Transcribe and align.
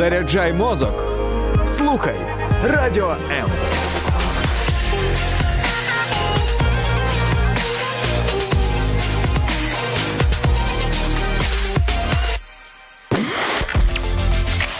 Заряджай 0.00 0.52
мозок. 0.52 0.94
Слухай 1.66 2.16
радіо 2.64 3.16
М. 3.30 3.50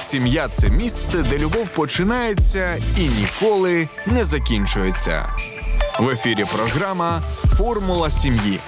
Сім'я 0.01 0.49
це 0.49 0.69
місце, 0.69 1.25
де 1.31 1.39
любов 1.39 1.69
починається 1.69 2.77
і 2.97 3.09
ніколи 3.09 3.89
не 4.07 4.25
закінчується. 4.25 5.35
В 5.99 6.09
ефірі 6.09 6.45
програма 6.57 7.21
Формула 7.59 8.11
сім'ї. 8.11 8.61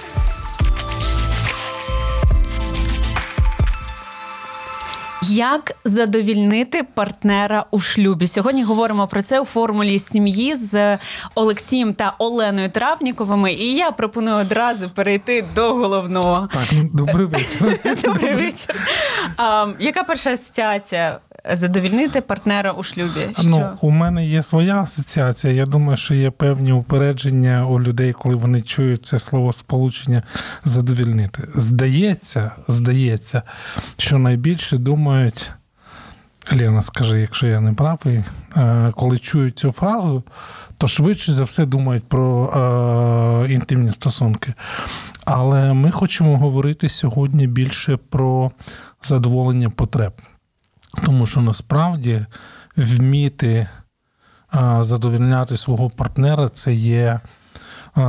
Як 5.29 5.71
задовільнити 5.85 6.83
партнера 6.93 7.65
у 7.71 7.79
шлюбі? 7.79 8.27
Сьогодні 8.27 8.63
говоримо 8.63 9.07
про 9.07 9.21
це 9.21 9.39
у 9.39 9.45
формулі 9.45 9.99
сім'ї 9.99 10.55
з 10.55 10.97
Олексієм 11.35 11.93
та 11.93 12.15
Оленою 12.19 12.69
Травніковими. 12.69 13.53
І 13.53 13.73
я 13.75 13.91
пропоную 13.91 14.35
одразу 14.35 14.89
перейти 14.89 15.45
до 15.55 15.73
головного. 15.73 16.49
Так, 16.53 16.67
ну, 16.71 16.89
добрий 16.93 17.25
вечір. 17.25 17.79
Добрий 18.03 18.35
вечір. 18.35 18.75
А, 19.37 19.67
яка 19.79 20.03
перша 20.03 20.33
асоціація 20.33 21.19
задовільнити 21.51 22.21
партнера 22.21 22.71
у 22.71 22.83
шлюбі? 22.83 23.29
Що? 23.39 23.49
Ну, 23.49 23.69
у 23.81 23.89
мене 23.89 24.25
є 24.25 24.41
своя 24.41 24.81
асоціація. 24.81 25.53
Я 25.53 25.65
думаю, 25.65 25.97
що 25.97 26.13
є 26.13 26.31
певні 26.31 26.71
упередження 26.71 27.67
у 27.67 27.79
людей, 27.79 28.13
коли 28.13 28.35
вони 28.35 28.61
чують 28.61 29.05
це 29.05 29.19
слово 29.19 29.53
сполучення 29.53 30.23
задовільнити. 30.63 31.47
Здається, 31.55 32.51
здається, 32.67 33.41
що 33.97 34.17
найбільше 34.17 34.77
думають. 34.77 35.51
Лена, 36.51 36.81
скажи, 36.81 37.19
якщо 37.19 37.47
я 37.47 37.59
не 37.61 37.73
правий, 37.73 38.23
е, 38.57 38.91
коли 38.95 39.19
чують 39.19 39.59
цю 39.59 39.71
фразу, 39.71 40.23
то 40.77 40.87
швидше 40.87 41.33
за 41.33 41.43
все 41.43 41.65
думають 41.65 42.03
про 42.03 42.49
е, 43.49 43.53
інтимні 43.53 43.91
стосунки. 43.91 44.53
Але 45.25 45.73
ми 45.73 45.91
хочемо 45.91 46.37
говорити 46.37 46.89
сьогодні 46.89 47.47
більше 47.47 47.97
про 47.97 48.51
задоволення 49.01 49.69
потреб. 49.69 50.13
Тому 51.05 51.25
що 51.25 51.41
насправді 51.41 52.25
вміти 52.77 53.67
а, 54.51 54.83
задовольняти 54.83 55.57
свого 55.57 55.89
партнера 55.89 56.49
це 56.49 56.73
є 56.73 57.19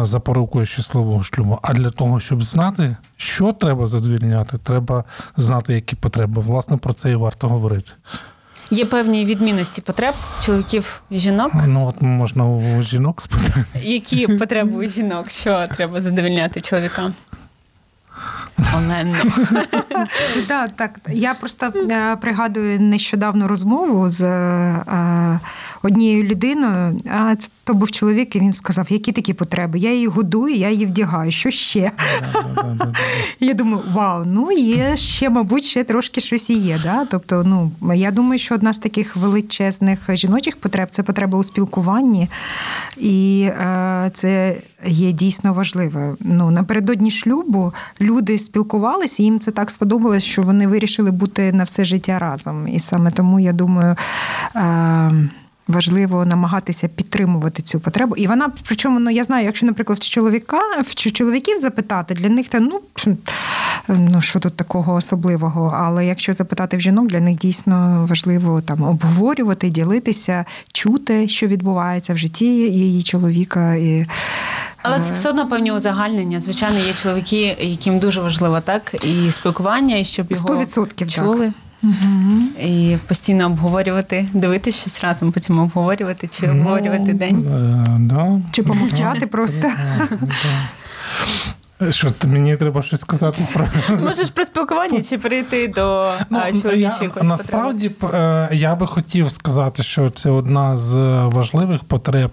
запорукою 0.03 0.67
щасливого 0.67 1.23
шлюбу. 1.23 1.59
А 1.63 1.75
для 1.75 1.91
того, 1.91 2.21
щоб 2.21 2.43
знати, 2.43 2.97
що 3.17 3.53
треба 3.53 3.87
задовольняти, 3.87 4.59
треба 4.59 5.05
знати, 5.37 5.75
які 5.75 5.97
потреби. 5.97 6.43
Власне, 6.43 6.77
про 6.77 6.93
це 6.93 7.11
і 7.11 7.15
варто 7.15 7.49
говорити. 7.49 7.93
Є 8.71 8.85
певні 8.85 9.25
відмінності 9.25 9.81
потреб 9.81 10.15
чоловіків 10.41 11.03
і 11.11 11.19
жінок. 11.19 11.53
Ну, 11.67 11.87
от 11.87 12.03
можна 12.03 12.45
у 12.45 12.83
жінок 12.83 13.21
спитати. 13.21 13.65
Які 13.83 14.27
потреби 14.27 14.87
у 14.87 14.89
жінок? 14.89 15.31
Що 15.31 15.67
треба 15.77 16.01
задовольняти 16.01 16.61
чоловікам? 16.61 17.15
Олено. 18.77 19.17
Да, 20.49 20.69
так, 20.69 21.01
я 21.09 21.35
просто 21.35 21.73
е, 21.91 22.17
пригадую 22.17 22.81
нещодавну 22.81 23.49
розмову 23.49 24.09
з 24.09 24.23
е, 24.23 25.41
однією 25.83 26.25
людиною. 26.25 27.01
Це 27.39 27.49
то 27.65 27.75
був 27.75 27.91
чоловік, 27.91 28.37
і 28.37 28.41
він 28.41 28.53
сказав, 28.53 28.87
які 28.93 29.13
такі 29.13 29.33
потреби. 29.33 29.79
Я 29.79 29.93
її 29.93 30.07
годую, 30.07 30.55
я 30.55 30.71
її 30.71 30.87
вдягаю. 30.87 31.31
Що 31.31 31.51
ще? 31.51 31.91
Я 33.41 33.55
думаю, 33.55 33.83
вау, 33.95 34.25
ну 34.27 34.53
є 34.53 34.97
ще, 34.97 35.31
мабуть, 35.31 35.65
ще 35.65 35.85
трошки 35.85 36.21
щось 36.21 36.51
і 36.51 36.59
є. 36.59 36.81
Да? 36.85 37.07
Тобто, 37.11 37.45
ну 37.45 37.95
я 37.95 38.11
думаю, 38.11 38.39
що 38.39 38.55
одна 38.55 38.73
з 38.73 38.79
таких 38.79 39.17
величезних 39.17 39.99
жіночих 40.09 40.57
потреб 40.57 40.89
це 40.91 41.03
потреба 41.03 41.39
у 41.39 41.45
спілкуванні, 41.45 42.29
і 42.97 43.43
е, 43.43 44.11
це 44.15 44.57
є 44.87 45.13
дійсно 45.13 45.55
важливо. 45.55 46.17
Ну 46.21 46.51
напередодні 46.51 47.11
шлюбу 47.11 47.73
люди 48.01 48.39
спілкувалися, 48.39 49.23
їм 49.23 49.41
це 49.41 49.51
так 49.51 49.71
сподобалось, 49.71 50.25
що 50.25 50.43
вони 50.43 50.67
вирішили 50.67 51.11
бути 51.11 51.53
на 51.53 51.65
все 51.65 51.85
життя 51.85 52.19
разом. 52.19 52.69
І 52.69 52.79
саме 52.79 53.11
тому 53.11 53.41
я 53.41 53.53
думаю. 53.53 53.97
Е, 55.69 55.73
Важливо 55.73 56.25
намагатися 56.25 56.89
підтримувати 56.89 57.63
цю 57.63 57.81
потребу. 57.81 58.17
І 58.17 58.27
вона, 58.27 58.53
причому, 58.67 59.01
ну 59.01 59.11
я 59.11 59.25
знаю, 59.25 59.45
якщо, 59.45 59.67
наприклад, 59.67 59.99
в 59.99 60.09
чоловіка 60.09 60.61
в 60.85 60.95
чоловіків 60.95 61.59
запитати, 61.59 62.15
для 62.15 62.29
них 62.29 62.49
та 62.49 62.61
ну 62.61 62.81
ну 63.89 64.21
що 64.21 64.41
тут 64.41 64.57
такого 64.57 64.95
особливого. 64.95 65.75
Але 65.77 66.07
якщо 66.07 66.33
запитати 66.33 66.77
в 66.77 66.81
жінок, 66.81 67.07
для 67.07 67.21
них 67.21 67.39
дійсно 67.39 68.07
важливо 68.09 68.61
там 68.61 68.83
обговорювати, 68.83 69.71
ділитися, 69.71 70.45
чути, 70.73 71.29
що 71.29 71.47
відбувається 71.47 72.15
в 72.15 72.19
житті 72.19 72.47
її 72.55 73.03
чоловіка. 73.03 73.75
І, 73.75 74.07
Але 74.83 75.01
це 75.01 75.13
все 75.13 75.29
одно 75.29 75.49
певні 75.49 75.73
узагальнення. 75.73 76.41
Звичайно, 76.41 76.79
є 76.79 76.93
чоловіки, 76.93 77.57
яким 77.61 77.99
дуже 77.99 78.21
важливо 78.21 78.61
так 78.61 79.05
і 79.05 79.33
спілкування, 79.33 79.97
і 79.97 80.05
щоб 80.05 80.33
його 80.33 80.49
100% 80.49 81.09
чули. 81.09 81.47
Так. 81.47 81.55
Угу. 81.85 82.43
І 82.61 82.97
постійно 83.07 83.47
обговорювати, 83.47 84.29
дивитися 84.33 84.81
щось 84.81 85.01
разом, 85.01 85.33
потім 85.33 85.59
обговорювати 85.59 86.29
чи 86.29 86.51
обговорювати 86.51 87.13
ну, 87.13 87.19
день. 87.19 87.39
Е, 87.39 87.87
да. 88.01 88.41
Чи 88.51 88.63
помовчати 88.63 89.27
просто. 89.27 89.71
Що 91.91 92.11
ти 92.11 92.29
мені 92.29 92.57
треба 92.57 92.83
щось 92.83 93.01
сказати 93.01 93.43
про 93.53 93.69
можеш 93.97 94.31
про 94.31 94.45
спілкування 94.45 95.03
чи 95.03 95.19
перейти 95.19 95.69
до 95.69 96.11
ну, 96.31 96.39
чоловічої 96.39 96.83
якоїсь 96.83 97.29
насправді 97.29 97.89
потреби? 97.89 98.49
я 98.53 98.75
би 98.75 98.87
хотів 98.87 99.31
сказати, 99.31 99.83
що 99.83 100.11
це 100.11 100.31
одна 100.31 100.77
з 100.77 100.97
важливих 101.27 101.85
потреб 101.85 102.31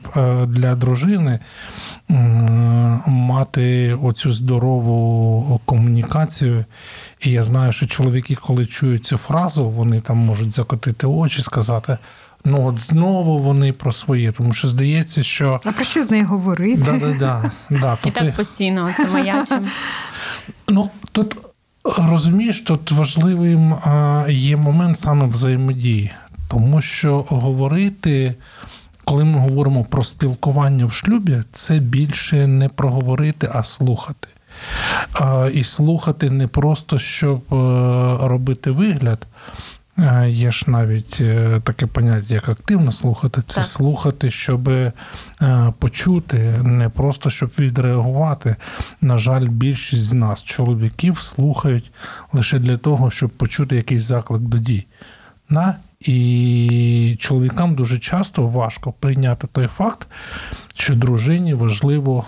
для 0.48 0.76
дружини 0.76 1.40
мати 3.08 3.94
оцю 4.04 4.32
здорову 4.32 5.62
комунікацію. 5.66 6.66
І 7.22 7.32
я 7.32 7.44
знаю, 7.44 7.72
що 7.72 7.86
чоловіки, 7.86 8.36
коли 8.36 8.66
чують 8.66 9.06
цю 9.06 9.18
фразу, 9.18 9.70
вони 9.70 10.00
там 10.00 10.18
можуть 10.18 10.56
закотити 10.56 11.08
очі, 11.08 11.42
сказати. 11.42 11.98
Ну, 12.46 12.66
от 12.68 12.78
знову 12.80 13.40
вони 13.40 13.74
про 13.74 13.92
своє, 13.92 14.32
тому 14.32 14.54
що 14.54 14.68
здається, 14.68 15.24
що. 15.24 15.62
А 15.66 15.72
про 15.72 15.84
що 15.84 16.04
з 16.04 16.12
нею 16.12 16.28
говорити? 16.28 16.82
Да, 16.86 16.92
да, 16.92 17.14
да, 17.20 17.52
да. 17.70 17.98
І 18.06 18.12
так 18.12 18.36
постійно 18.36 18.90
це 18.98 19.08
маячим. 19.08 19.68
Ну, 20.68 20.90
тут 21.12 21.38
розумієш, 21.98 22.62
тут 22.62 22.92
важливим 22.92 23.76
є 24.30 24.58
момент 24.58 25.00
саме 25.00 25.26
взаємодії, 25.26 26.12
тому 26.48 26.82
що 26.82 27.26
говорити, 27.30 28.36
коли 29.06 29.24
ми 29.24 29.40
говоримо 29.40 29.84
про 29.84 30.04
спілкування 30.04 30.86
в 30.86 30.94
шлюбі, 30.94 31.38
це 31.52 31.80
більше 31.80 32.48
не 32.48 32.70
про 32.70 32.90
говорити, 32.90 33.50
а 33.54 33.64
слухати. 33.64 34.28
І 35.54 35.64
слухати 35.64 36.30
не 36.30 36.48
просто 36.48 36.98
щоб 36.98 37.42
робити 38.22 38.72
вигляд. 38.72 39.28
Є 40.28 40.52
ж 40.52 40.66
навіть 40.68 41.22
таке 41.64 41.86
поняття, 41.86 42.34
як 42.34 42.50
активно 42.50 42.92
слухати, 42.92 43.42
це 43.48 43.56
так. 43.56 43.66
слухати, 43.66 44.30
щоб 44.30 44.70
почути, 45.80 46.38
не 46.64 46.90
просто 46.90 47.30
щоб 47.30 47.52
відреагувати. 47.60 48.56
На 49.02 49.18
жаль, 49.18 49.48
більшість 49.48 50.04
з 50.04 50.14
нас, 50.14 50.44
чоловіків, 50.44 51.20
слухають 51.20 51.92
лише 52.34 52.60
для 52.60 52.78
того, 52.78 53.12
щоб 53.12 53.30
почути 53.30 53.76
якийсь 53.76 54.02
заклик 54.02 54.42
до 54.42 54.58
дій. 54.58 54.86
На? 55.50 55.76
І 56.00 57.16
чоловікам 57.20 57.76
дуже 57.76 58.00
часто 58.00 58.48
важко 58.48 58.92
прийняти 58.92 59.48
той 59.52 59.68
факт, 59.68 60.08
що 60.74 60.96
дружині 60.96 61.54
важливо 61.54 62.26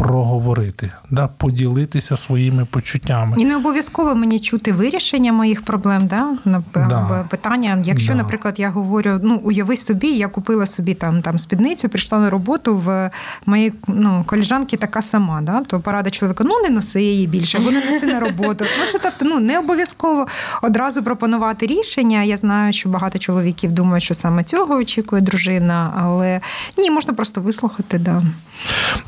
проговорити, 0.00 0.92
да, 1.10 1.26
поділитися 1.26 2.16
своїми 2.16 2.64
почуттями. 2.64 3.34
І 3.38 3.44
не 3.44 3.56
обов'язково 3.56 4.14
мені 4.14 4.40
чути 4.40 4.72
вирішення 4.72 5.32
моїх 5.32 5.62
проблем, 5.62 6.00
да, 6.06 6.36
да. 6.74 7.24
питання. 7.30 7.82
Якщо, 7.84 8.12
да. 8.12 8.18
наприклад, 8.18 8.54
я 8.58 8.70
говорю, 8.70 9.20
ну 9.22 9.36
уяви 9.36 9.76
собі, 9.76 10.08
я 10.08 10.28
купила 10.28 10.66
собі 10.66 10.94
там 10.94 11.22
там 11.22 11.38
спідницю, 11.38 11.88
прийшла 11.88 12.18
на 12.18 12.30
роботу 12.30 12.76
в 12.76 13.10
моїй 13.46 13.72
ну, 13.88 14.24
коліжанки 14.26 14.76
така 14.76 15.02
сама, 15.02 15.40
да, 15.40 15.64
то 15.64 15.80
порада 15.80 16.10
чоловіка, 16.10 16.44
ну 16.46 16.62
не 16.62 16.70
носи 16.70 17.02
її 17.02 17.26
більше, 17.26 17.58
або 17.58 17.70
не 17.70 17.84
носи 17.84 18.06
на 18.06 18.20
роботу. 18.20 18.64
Ну 18.78 18.92
це 18.92 18.98
тобто 19.02 19.24
ну 19.24 19.40
не 19.40 19.58
обов'язково 19.58 20.26
одразу 20.62 21.02
пропонувати 21.02 21.66
рішення. 21.66 22.22
Я 22.22 22.36
знаю, 22.36 22.72
що 22.72 22.88
багато 22.88 23.18
чоловіків 23.18 23.72
думають, 23.72 24.04
що 24.04 24.14
саме 24.14 24.44
цього 24.44 24.74
очікує 24.74 25.22
дружина, 25.22 25.94
але 25.98 26.40
ні, 26.78 26.90
можна 26.90 27.14
просто 27.14 27.40
вислухати. 27.40 27.98
Да. 27.98 28.22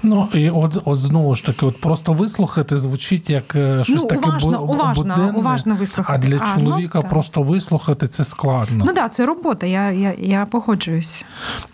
Ну 0.02 0.28
і 0.34 0.50
от 0.50 0.81
от 0.84 0.98
знову 0.98 1.34
ж 1.34 1.46
таки, 1.46 1.66
от 1.66 1.80
просто 1.80 2.12
вислухати 2.12 2.78
звучить 2.78 3.30
як 3.30 3.56
е, 3.56 3.84
щось 3.84 4.02
ну, 4.02 4.06
таке 4.08 4.28
уважно, 4.28 4.62
уважно, 4.62 5.34
уважно 5.36 5.74
вислухати. 5.74 6.20
А 6.24 6.28
для 6.28 6.36
а, 6.36 6.58
чоловіка 6.58 7.00
ну, 7.02 7.08
просто 7.10 7.42
вислухати 7.42 8.08
це 8.08 8.24
складно. 8.24 8.76
Ну 8.78 8.86
так, 8.86 8.94
да, 8.94 9.08
це 9.08 9.26
робота, 9.26 9.66
я 9.66 9.90
я, 9.90 10.14
я 10.18 10.46
погоджуюсь. 10.46 11.24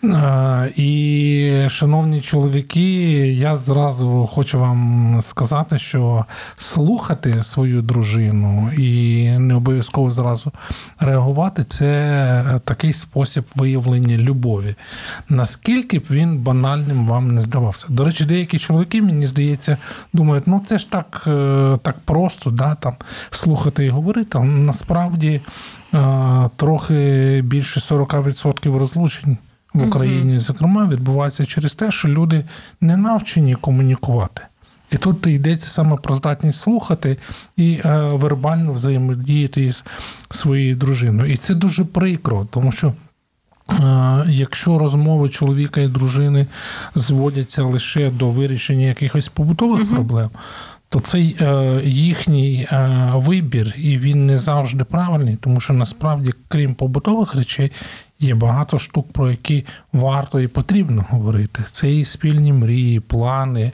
А, 0.04 0.66
і, 0.76 1.66
шановні 1.68 2.20
чоловіки, 2.20 2.82
я 3.32 3.56
зразу 3.56 4.30
хочу 4.32 4.58
вам 4.58 5.18
сказати, 5.22 5.78
що 5.78 6.24
слухати 6.56 7.42
свою 7.42 7.82
дружину 7.82 8.70
і 8.78 9.28
не 9.38 9.54
обов'язково 9.54 10.10
зразу 10.10 10.52
реагувати. 11.00 11.64
Це 11.64 12.60
такий 12.64 12.92
спосіб 12.92 13.44
виявлення 13.56 14.16
любові. 14.16 14.74
Наскільки 15.28 15.98
б 15.98 16.04
він 16.10 16.38
банальним 16.38 17.06
вам 17.06 17.34
не 17.34 17.40
здавався. 17.40 17.86
До 17.88 18.04
речі, 18.04 18.24
деякі 18.24 18.58
чоловіки, 18.58 18.97
мені 19.02 19.26
здається, 19.26 19.76
думають, 20.12 20.46
ну 20.46 20.60
це 20.66 20.78
ж 20.78 20.90
так 20.90 21.24
е, 21.26 21.76
так 21.82 21.98
просто, 21.98 22.50
да, 22.50 22.74
там, 22.74 22.94
слухати 23.30 23.86
і 23.86 23.88
говорити, 23.88 24.30
але 24.34 24.44
насправді 24.44 25.40
е, 25.94 26.50
трохи 26.56 27.40
більше 27.44 27.80
40% 27.80 28.78
розлучень 28.78 29.38
в 29.74 29.88
Україні, 29.88 30.38
зокрема, 30.40 30.86
відбувається 30.86 31.46
через 31.46 31.74
те, 31.74 31.90
що 31.90 32.08
люди 32.08 32.44
не 32.80 32.96
навчені 32.96 33.54
комунікувати. 33.54 34.42
І 34.90 34.96
тут 34.96 35.26
йдеться 35.26 35.68
саме 35.68 35.96
про 35.96 36.16
здатність 36.16 36.60
слухати 36.60 37.16
і 37.56 37.80
е, 37.84 37.98
вербально 37.98 38.72
взаємодіяти 38.72 39.64
із 39.64 39.84
своєю 40.30 40.76
дружиною. 40.76 41.32
І 41.32 41.36
це 41.36 41.54
дуже 41.54 41.84
прикро, 41.84 42.46
тому 42.50 42.72
що. 42.72 42.92
Е, 43.72 44.24
Якщо 44.28 44.78
розмови 44.78 45.28
чоловіка 45.28 45.80
і 45.80 45.88
дружини 45.88 46.46
зводяться 46.94 47.62
лише 47.62 48.10
до 48.10 48.30
вирішення 48.30 48.86
якихось 48.86 49.28
побутових 49.28 49.90
проблем, 49.90 50.30
то 50.88 51.00
цей 51.00 51.36
е, 51.40 51.80
їхній 51.84 52.68
е, 52.72 53.12
вибір, 53.14 53.74
і 53.76 53.98
він 53.98 54.26
не 54.26 54.36
завжди 54.36 54.84
правильний, 54.84 55.36
тому 55.36 55.60
що 55.60 55.72
насправді, 55.72 56.32
крім 56.48 56.74
побутових 56.74 57.34
речей, 57.34 57.72
є 58.20 58.34
багато 58.34 58.78
штук, 58.78 59.12
про 59.12 59.30
які 59.30 59.64
варто 59.92 60.40
і 60.40 60.48
потрібно 60.48 61.04
говорити. 61.10 61.62
Це 61.66 61.94
і 61.94 62.04
спільні 62.04 62.52
мрії, 62.52 63.00
плани, 63.00 63.72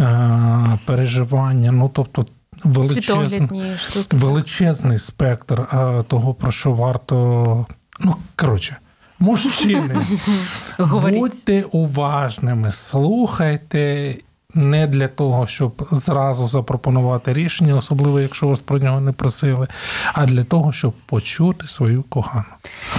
е, 0.00 0.78
переживання. 0.86 1.72
Ну 1.72 1.90
тобто 1.94 2.26
величезний, 2.64 3.48
штуки. 3.78 4.16
величезний 4.16 4.98
спектр 4.98 5.60
е, 5.60 6.02
того, 6.08 6.34
про 6.34 6.50
що 6.50 6.72
варто. 6.72 7.66
Ну, 8.00 8.16
коротше, 8.36 8.76
мужчини, 9.22 9.96
будьте 11.18 11.64
уважними, 11.72 12.72
слухайте. 12.72 14.16
Не 14.54 14.86
для 14.86 15.08
того, 15.08 15.46
щоб 15.46 15.88
зразу 15.90 16.48
запропонувати 16.48 17.32
рішення, 17.32 17.76
особливо 17.76 18.20
якщо 18.20 18.46
вас 18.46 18.60
про 18.60 18.78
нього 18.78 19.00
не 19.00 19.12
просили, 19.12 19.68
а 20.12 20.26
для 20.26 20.44
того, 20.44 20.72
щоб 20.72 20.92
почути 20.92 21.66
свою 21.66 22.02
кохану. 22.02 22.44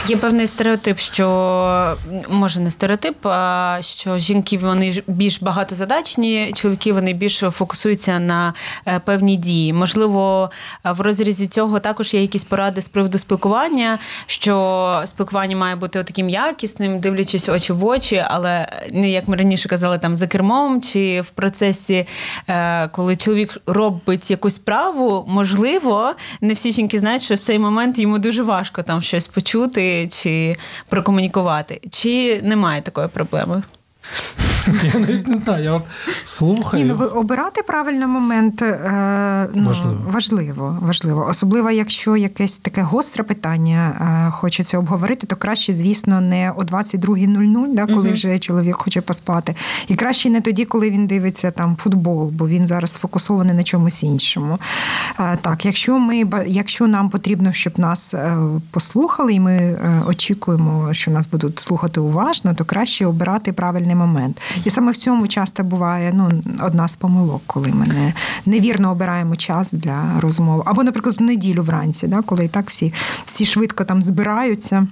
Є 0.08 0.18
певний 0.18 0.48
стереотип, 0.48 1.00
що 1.00 1.98
може 2.30 2.60
не 2.60 2.72
стереотип, 2.72 3.26
а 3.26 3.78
що 3.82 4.18
жінки 4.18 4.58
вони 4.58 4.94
більш 5.08 5.42
багатозадачні, 5.42 6.52
чоловіки 6.56 6.94
вони 6.94 7.14
більше 7.14 7.50
фокусуються 7.50 8.20
на 8.20 8.54
е, 8.88 9.00
певні 9.00 9.36
дії. 9.36 9.74
Можливо, 9.74 10.52
е, 10.86 10.92
в 10.92 11.02
розрізі 11.02 11.48
цього 11.48 11.80
також 11.80 12.14
є 12.14 12.22
якісь 12.22 12.44
поради 12.44 12.82
з 12.82 12.88
приводу 12.88 13.18
спілкування, 13.18 14.00
що 14.26 15.02
спілкування 15.06 15.58
має 15.58 15.76
бути 15.76 16.04
таким 16.04 16.30
якісним, 16.30 17.00
дивлячись 17.00 17.50
очі 17.50 17.74
в 17.74 17.86
очі, 17.86 18.26
але 18.28 18.68
не 18.92 19.10
як 19.10 19.28
ми 19.28 19.38
раніше 19.38 19.70
казали, 19.70 20.00
там 20.00 20.18
за 20.18 20.28
кермом 20.28 20.82
чи 20.82 21.22
в 21.22 21.30
процесі, 21.44 22.08
е, 22.48 22.88
коли 22.88 23.16
чоловік 23.16 23.58
робить 23.66 24.32
якусь 24.32 24.56
справу, 24.56 25.26
можливо, 25.28 26.14
не 26.42 26.54
всі 26.54 26.72
жінки 26.72 27.00
знають, 27.00 27.24
що 27.24 27.36
в 27.36 27.40
цей 27.40 27.60
момент 27.60 28.00
йому 28.00 28.20
дуже 28.20 28.44
важко 28.44 28.84
там 28.84 29.02
щось 29.02 29.28
почути 29.28 30.08
чи 30.12 30.56
прокомунікувати. 30.90 31.82
Чи 31.92 32.42
немає 32.44 32.82
такої 32.82 33.08
проблеми? 33.08 33.64
Я 34.94 35.00
навіть 35.00 35.28
не 35.28 35.38
знаю, 35.38 35.64
я 35.64 35.72
от 35.74 35.84
слухаю. 36.24 36.84
Ні, 36.84 36.90
ну 36.90 36.96
ви 36.96 37.06
обирати 37.06 37.64
правильний 37.64 38.08
момент 38.08 38.62
е, 38.62 39.50
ну, 39.54 39.68
Важливо. 39.68 39.98
важливо. 40.12 40.78
важливо. 40.82 41.26
Особливо, 41.30 41.72
якщо 41.72 42.18
якесь 42.18 42.58
таке 42.60 42.82
гостре 42.82 43.24
питання 43.24 43.96
е, 44.28 44.32
хочеться 44.32 44.78
обговорити, 44.78 45.28
то 45.28 45.36
краще, 45.36 45.74
звісно, 45.74 46.22
не 46.22 46.52
о 46.58 46.62
22.00, 46.62 47.74
да, 47.76 47.86
коли 47.86 48.04
Мгм. 48.04 48.14
вже 48.14 48.40
чоловік 48.40 48.76
хоче 48.76 49.02
поспати. 49.02 49.56
І 49.88 49.96
краще 49.96 50.30
не 50.30 50.42
тоді, 50.42 50.66
коли 50.66 50.90
він 50.90 51.08
дивиться 51.08 51.52
там 51.52 51.76
футбол, 51.76 52.30
бо 52.30 52.48
він 52.48 52.68
зараз 52.68 52.92
сфокусований 52.92 53.56
на 53.56 53.64
чомусь 53.64 54.04
іншому. 54.04 54.60
Е, 55.20 55.38
так, 55.42 55.66
якщо 55.66 56.00
ми 56.00 56.24
ба- 56.26 56.44
якщо 56.48 56.88
нам 56.88 57.10
потрібно, 57.10 57.54
щоб 57.54 57.80
нас 57.80 58.14
е, 58.14 58.38
послухали, 58.72 59.34
і 59.34 59.40
ми 59.40 59.54
е, 59.56 60.02
очікуємо, 60.08 60.94
що 60.94 61.12
нас 61.12 61.28
будуть 61.28 61.60
слухати 61.60 62.00
уважно, 62.00 62.54
то 62.54 62.66
краще 62.66 63.06
обирати 63.06 63.54
правильний 63.54 63.96
момент. 63.96 64.42
І 64.66 64.70
саме 64.70 64.92
в 64.92 64.98
цьому 64.98 65.28
часто 65.28 65.64
буває 65.64 66.12
ну, 66.16 66.30
одна 66.62 66.88
з 66.88 66.96
помилок, 66.96 67.42
коли 67.48 67.68
ми 67.68 67.86
не, 67.86 68.14
невірно 68.46 68.92
обираємо 68.92 69.36
час 69.36 69.72
для 69.72 70.20
розмови. 70.20 70.64
Або, 70.66 70.84
наприклад, 70.84 71.16
в 71.20 71.22
неділю 71.22 71.64
вранці, 71.64 72.08
да, 72.08 72.22
коли 72.22 72.46
і 72.46 72.48
так 72.48 72.70
всі, 72.70 72.94
всі 73.26 73.46
швидко 73.46 73.86
там 73.86 74.02
збираються. 74.02 74.88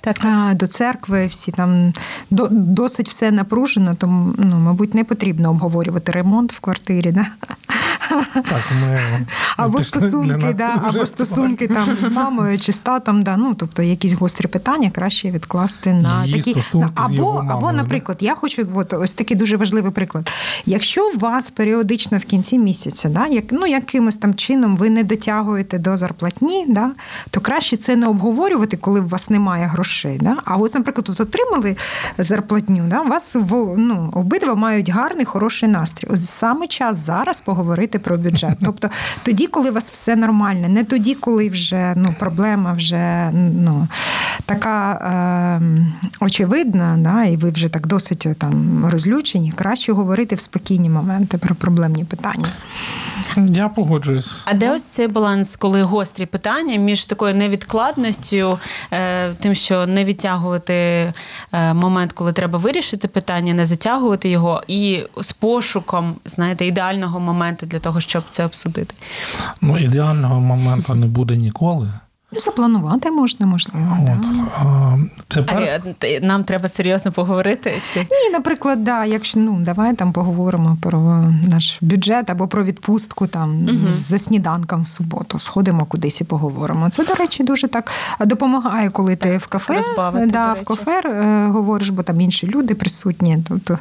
Так, 0.00 0.16
а, 0.24 0.54
До 0.54 0.66
церкви 0.66 1.26
всі 1.26 1.52
там 1.52 1.92
до, 2.30 2.48
досить 2.50 3.08
все 3.08 3.30
напружено, 3.30 3.94
тому 3.94 4.34
ну, 4.38 4.56
мабуть, 4.58 4.94
не 4.94 5.04
потрібно 5.04 5.50
обговорювати 5.50 6.12
ремонт 6.12 6.52
в 6.52 6.60
квартирі. 6.60 7.12
Да? 7.12 7.26
Так, 8.34 8.62
ми 8.80 8.98
Або 9.56 9.82
стосунки, 9.82 10.54
да, 10.58 10.82
або 10.82 11.06
стосунки 11.06 11.68
там 11.68 11.96
з 12.02 12.08
мамою 12.08 12.58
чи 12.58 12.72
з 12.72 12.78
татом, 12.78 13.22
да, 13.22 13.36
ну 13.36 13.54
тобто 13.54 13.82
якісь 13.82 14.12
гострі 14.12 14.46
питання 14.46 14.90
краще 14.90 15.30
відкласти 15.30 15.94
на 15.94 16.24
Її 16.24 16.42
такі 16.42 16.78
на- 16.78 16.90
або, 16.94 17.32
мамою, 17.32 17.50
або, 17.50 17.66
да? 17.66 17.72
наприклад, 17.72 18.18
я 18.20 18.34
хочу, 18.34 18.68
от 18.74 18.92
ось 18.92 19.14
такий 19.14 19.36
дуже 19.36 19.56
важливий 19.56 19.92
приклад. 19.92 20.30
Якщо 20.66 21.10
у 21.14 21.18
вас 21.18 21.50
періодично 21.50 22.18
в 22.18 22.24
кінці 22.24 22.58
місяця, 22.58 23.08
да, 23.08 23.26
як, 23.26 23.44
ну 23.50 23.66
якимось 23.66 24.16
там 24.16 24.34
чином 24.34 24.76
ви 24.76 24.90
не 24.90 25.04
дотягуєте 25.04 25.78
до 25.78 25.96
зарплатні, 25.96 26.64
да, 26.68 26.90
то 27.30 27.40
краще 27.40 27.76
це 27.76 27.96
не 27.96 28.06
обговорювати, 28.06 28.76
коли 28.76 29.00
у 29.00 29.06
вас 29.06 29.30
немає 29.30 29.66
грошей. 29.66 29.89
Да? 30.20 30.36
А 30.44 30.56
от, 30.56 30.74
наприклад, 30.74 31.08
от 31.10 31.20
отримали 31.20 31.76
зарплатню, 32.18 32.84
да, 32.86 33.00
у 33.00 33.08
вас 33.08 33.34
в- 33.34 33.74
ну, 33.78 34.10
обидва 34.14 34.54
мають 34.54 34.88
гарний, 34.88 35.24
хороший 35.24 35.68
настрій. 35.68 36.08
От 36.10 36.22
саме 36.22 36.66
час 36.66 36.98
зараз 36.98 37.40
поговорити 37.40 37.98
про 37.98 38.16
бюджет. 38.16 38.58
Тобто 38.64 38.90
тоді, 39.22 39.46
коли 39.46 39.70
у 39.70 39.72
вас 39.72 39.90
все 39.90 40.16
нормально, 40.16 40.68
не 40.68 40.84
тоді, 40.84 41.14
коли 41.14 41.48
вже 41.48 41.94
ну, 41.96 42.14
проблема 42.18 42.72
вже 42.72 43.30
ну, 43.34 43.88
така 44.46 44.92
е, 44.92 45.60
очевидна, 46.20 46.96
да, 46.98 47.24
і 47.24 47.36
ви 47.36 47.50
вже 47.50 47.68
так 47.68 47.86
досить 47.86 48.26
е, 48.26 48.34
там 48.34 48.86
розлючені, 48.90 49.52
краще 49.56 49.92
говорити 49.92 50.34
в 50.34 50.40
спокійні 50.40 50.90
моменти 50.90 51.38
про 51.38 51.54
проблемні 51.54 52.04
питання. 52.04 52.48
Я 53.36 53.68
погоджуюсь. 53.68 54.42
А 54.44 54.54
де 54.54 54.70
ось 54.70 54.84
цей 54.84 55.08
баланс, 55.08 55.56
коли 55.56 55.82
гострі 55.82 56.26
питання 56.26 56.76
між 56.76 57.04
такою 57.04 57.34
невідкладністю, 57.34 58.58
е, 58.92 59.30
тим, 59.34 59.54
що 59.54 59.79
не 59.86 60.04
відтягувати 60.04 60.74
е, 61.52 61.74
момент, 61.74 62.12
коли 62.12 62.32
треба 62.32 62.58
вирішити 62.58 63.08
питання, 63.08 63.54
не 63.54 63.66
затягувати 63.66 64.28
його, 64.28 64.62
і 64.68 65.04
з 65.16 65.32
пошуком, 65.32 66.16
знаєте, 66.24 66.66
ідеального 66.66 67.20
моменту 67.20 67.66
для 67.66 67.78
того, 67.78 68.00
щоб 68.00 68.22
це 68.28 68.44
обсудити. 68.44 68.94
Ну, 69.60 69.78
ідеального 69.78 70.40
моменту 70.40 70.94
не 70.94 71.06
буде 71.06 71.36
ніколи. 71.36 71.92
Ну, 72.32 72.40
запланувати 72.40 73.10
можна, 73.10 73.46
можливо. 73.46 73.98
От. 74.00 74.04
Да. 74.04 74.20
А, 74.58 74.98
Це 75.28 75.40
А 75.40 75.42
пер... 75.42 75.82
е, 76.04 76.20
нам 76.22 76.44
треба 76.44 76.68
серйозно 76.68 77.12
поговорити. 77.12 77.74
Чи 77.92 78.00
Ні, 78.00 78.30
наприклад, 78.32 78.84
да, 78.84 79.04
якщо 79.04 79.40
ну 79.40 79.60
давай 79.60 79.94
там 79.94 80.12
поговоримо 80.12 80.78
про 80.82 81.24
наш 81.48 81.78
бюджет 81.80 82.30
або 82.30 82.48
про 82.48 82.64
відпустку 82.64 83.26
там 83.26 83.68
за 83.90 84.18
сніданком 84.18 84.82
в 84.82 84.86
суботу. 84.86 85.38
Сходимо 85.38 85.84
кудись 85.84 86.20
і 86.20 86.24
поговоримо. 86.24 86.90
Це, 86.90 87.04
до 87.04 87.14
речі, 87.14 87.42
дуже 87.42 87.68
так 87.68 87.90
допомагає, 88.20 88.90
коли 88.90 89.16
ти 89.16 89.36
в 89.38 89.46
кафе 89.46 89.76
розбавити, 89.76 90.26
да, 90.26 90.52
в 90.52 90.64
кафе 90.64 91.00
е, 91.04 91.46
говориш, 91.46 91.90
бо 91.90 92.02
там 92.02 92.20
інші 92.20 92.46
люди 92.46 92.74
присутні. 92.74 93.38
Тобто 93.48 93.78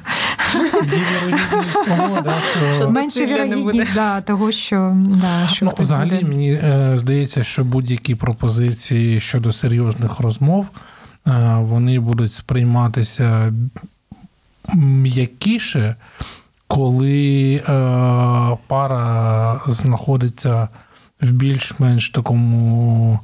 менше 2.89 3.25
вірогідність 3.25 3.99
того, 4.25 4.51
що, 4.51 4.95
що 5.51 5.65
Ну, 5.65 5.71
взагалі, 5.79 6.25
мені 6.29 6.51
е, 6.51 6.91
здається, 6.95 7.43
що 7.43 7.63
будь-які 7.63 8.15
пропозиції 8.15 8.38
щодо 9.19 9.51
серйозних 9.51 10.19
розмов 10.19 10.65
е, 11.27 11.55
вони 11.55 11.99
будуть 11.99 12.33
сприйматися 12.33 13.53
м'якіше, 14.75 15.95
коли 16.67 17.55
е, 17.55 17.61
пара 18.67 19.61
знаходиться 19.67 20.67
в 21.21 21.31
більш-менш 21.31 22.09
такому 22.09 23.19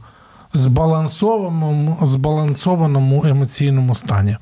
збалансованому, 0.53 1.98
збалансованому 2.01 3.25
емоційному 3.25 3.95
стані. 3.95 4.38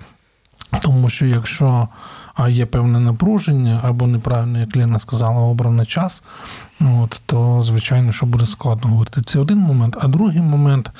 Тому 0.81 1.09
що 1.09 1.25
якщо 1.25 1.87
а, 2.33 2.49
є 2.49 2.65
певне 2.65 2.99
напруження 2.99 3.79
або 3.83 4.07
неправильно, 4.07 4.59
як 4.59 4.75
Ліна 4.75 4.99
сказала, 4.99 5.41
обраний 5.41 5.85
час, 5.85 6.23
от, 7.01 7.21
то 7.25 7.61
звичайно, 7.61 8.11
що 8.11 8.25
буде 8.25 8.45
складно 8.45 8.89
говорити. 8.89 9.21
Це 9.21 9.39
один 9.39 9.57
момент. 9.57 9.97
А 10.01 10.07
другий 10.07 10.41
момент 10.41 10.91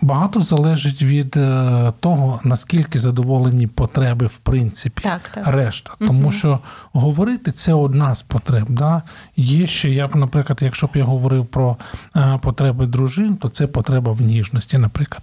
Багато 0.00 0.40
залежить 0.40 1.02
від 1.02 1.36
е, 1.36 1.92
того, 2.00 2.40
наскільки 2.44 2.98
задоволені 2.98 3.66
потреби, 3.66 4.26
в 4.26 4.36
принципі, 4.36 5.02
Так, 5.02 5.20
так. 5.34 5.46
решта. 5.46 5.90
Тому 5.98 6.32
що 6.32 6.58
говорити 6.92 7.52
це 7.52 7.74
одна 7.74 8.14
з 8.14 8.22
потреб. 8.22 8.66
Да? 8.68 9.02
Є 9.36 9.66
ще, 9.66 9.90
я 9.90 10.08
б, 10.08 10.16
наприклад, 10.16 10.58
якщо 10.62 10.86
б 10.86 10.90
я 10.94 11.04
говорив 11.04 11.46
про 11.46 11.76
е, 12.16 12.38
потреби 12.42 12.86
дружин, 12.86 13.36
то 13.36 13.48
це 13.48 13.66
потреба 13.66 14.12
в 14.12 14.22
ніжності, 14.22 14.78
наприклад. 14.78 15.22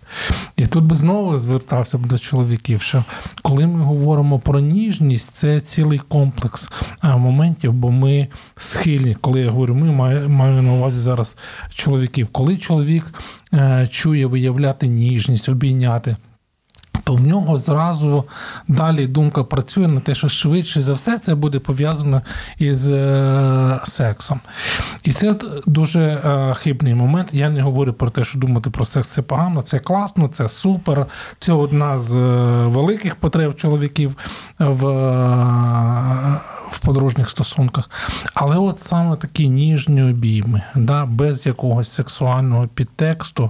І 0.56 0.66
тут 0.66 0.84
би 0.84 0.96
знову 0.96 1.38
звертався 1.38 1.98
б 1.98 2.06
до 2.06 2.18
чоловіків, 2.18 2.82
що 2.82 3.04
коли 3.42 3.68
ми 3.68 3.84
говоримо 3.84 4.40
про 4.40 4.60
ніжність, 4.60 5.34
це 5.34 5.60
цілий 5.60 6.00
комплекс 6.00 6.70
е, 7.04 7.16
моментів, 7.16 7.74
бо 7.74 7.92
ми 7.92 8.28
схильні, 8.56 9.14
коли 9.22 9.40
я 9.40 9.50
говорю, 9.50 9.76
ми 9.76 9.92
маю, 9.92 10.30
маю 10.30 10.62
на 10.62 10.74
увазі 10.74 11.00
зараз 11.00 11.38
чоловіків. 11.70 12.28
Коли 12.32 12.58
чоловік 12.58 13.14
чує 13.90 14.26
виявляти 14.26 14.88
ніжність, 14.88 15.50
обійняти. 15.50 16.16
То 17.04 17.16
в 17.16 17.24
нього 17.24 17.58
зразу 17.58 18.24
далі 18.68 19.08
думка 19.08 19.44
працює 19.44 19.88
на 19.88 20.00
те, 20.00 20.16
що 20.16 20.30
швидше 20.30 20.82
за 20.82 20.94
все 20.94 21.20
це 21.20 21.36
буде 21.36 21.60
пов'язано 21.60 22.22
із 22.58 22.92
е, 22.92 23.80
сексом. 23.84 24.40
І 25.04 25.12
це 25.12 25.36
дуже 25.66 26.02
е, 26.02 26.54
хибний 26.54 26.96
момент. 26.96 27.30
Я 27.32 27.50
не 27.50 27.62
говорю 27.62 27.94
про 27.94 28.10
те, 28.10 28.24
що 28.24 28.40
думати 28.40 28.70
про 28.70 28.86
секс 28.86 29.08
це 29.08 29.22
погано, 29.22 29.62
це 29.62 29.80
класно, 29.80 30.28
це 30.28 30.50
супер. 30.50 31.06
Це 31.40 31.54
одна 31.54 32.00
з 32.00 32.16
е, 32.16 32.68
великих 32.68 33.16
потреб 33.16 33.56
чоловіків 33.56 34.18
в, 34.60 34.88
е, 34.88 36.40
в 36.72 36.80
подружніх 36.80 37.30
стосунках. 37.30 37.90
Але 38.34 38.58
от 38.58 38.80
саме 38.80 39.16
такі 39.16 39.50
ніжні 39.50 40.04
обійми, 40.04 40.62
да, 40.76 41.06
без 41.06 41.46
якогось 41.46 41.92
сексуального 41.92 42.68
підтексту, 42.68 43.50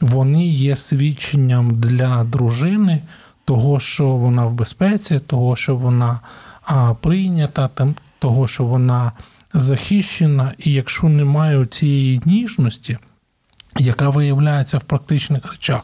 вони 0.00 0.46
є 0.46 0.76
свідченням 0.76 1.70
для 1.70 2.24
дружини 2.24 2.93
того, 3.44 3.80
що 3.80 4.06
вона 4.06 4.46
в 4.46 4.54
безпеці, 4.54 5.18
того, 5.18 5.56
що 5.56 5.76
вона 5.76 6.20
а, 6.62 6.94
прийнята, 6.94 7.68
там, 7.68 7.94
того, 8.18 8.46
що 8.46 8.64
вона 8.64 9.12
захищена, 9.54 10.54
і 10.58 10.72
якщо 10.72 11.08
немає 11.08 11.66
цієї 11.66 12.22
ніжності, 12.24 12.98
яка 13.78 14.08
виявляється 14.08 14.78
в 14.78 14.82
практичних 14.82 15.52
речах, 15.52 15.80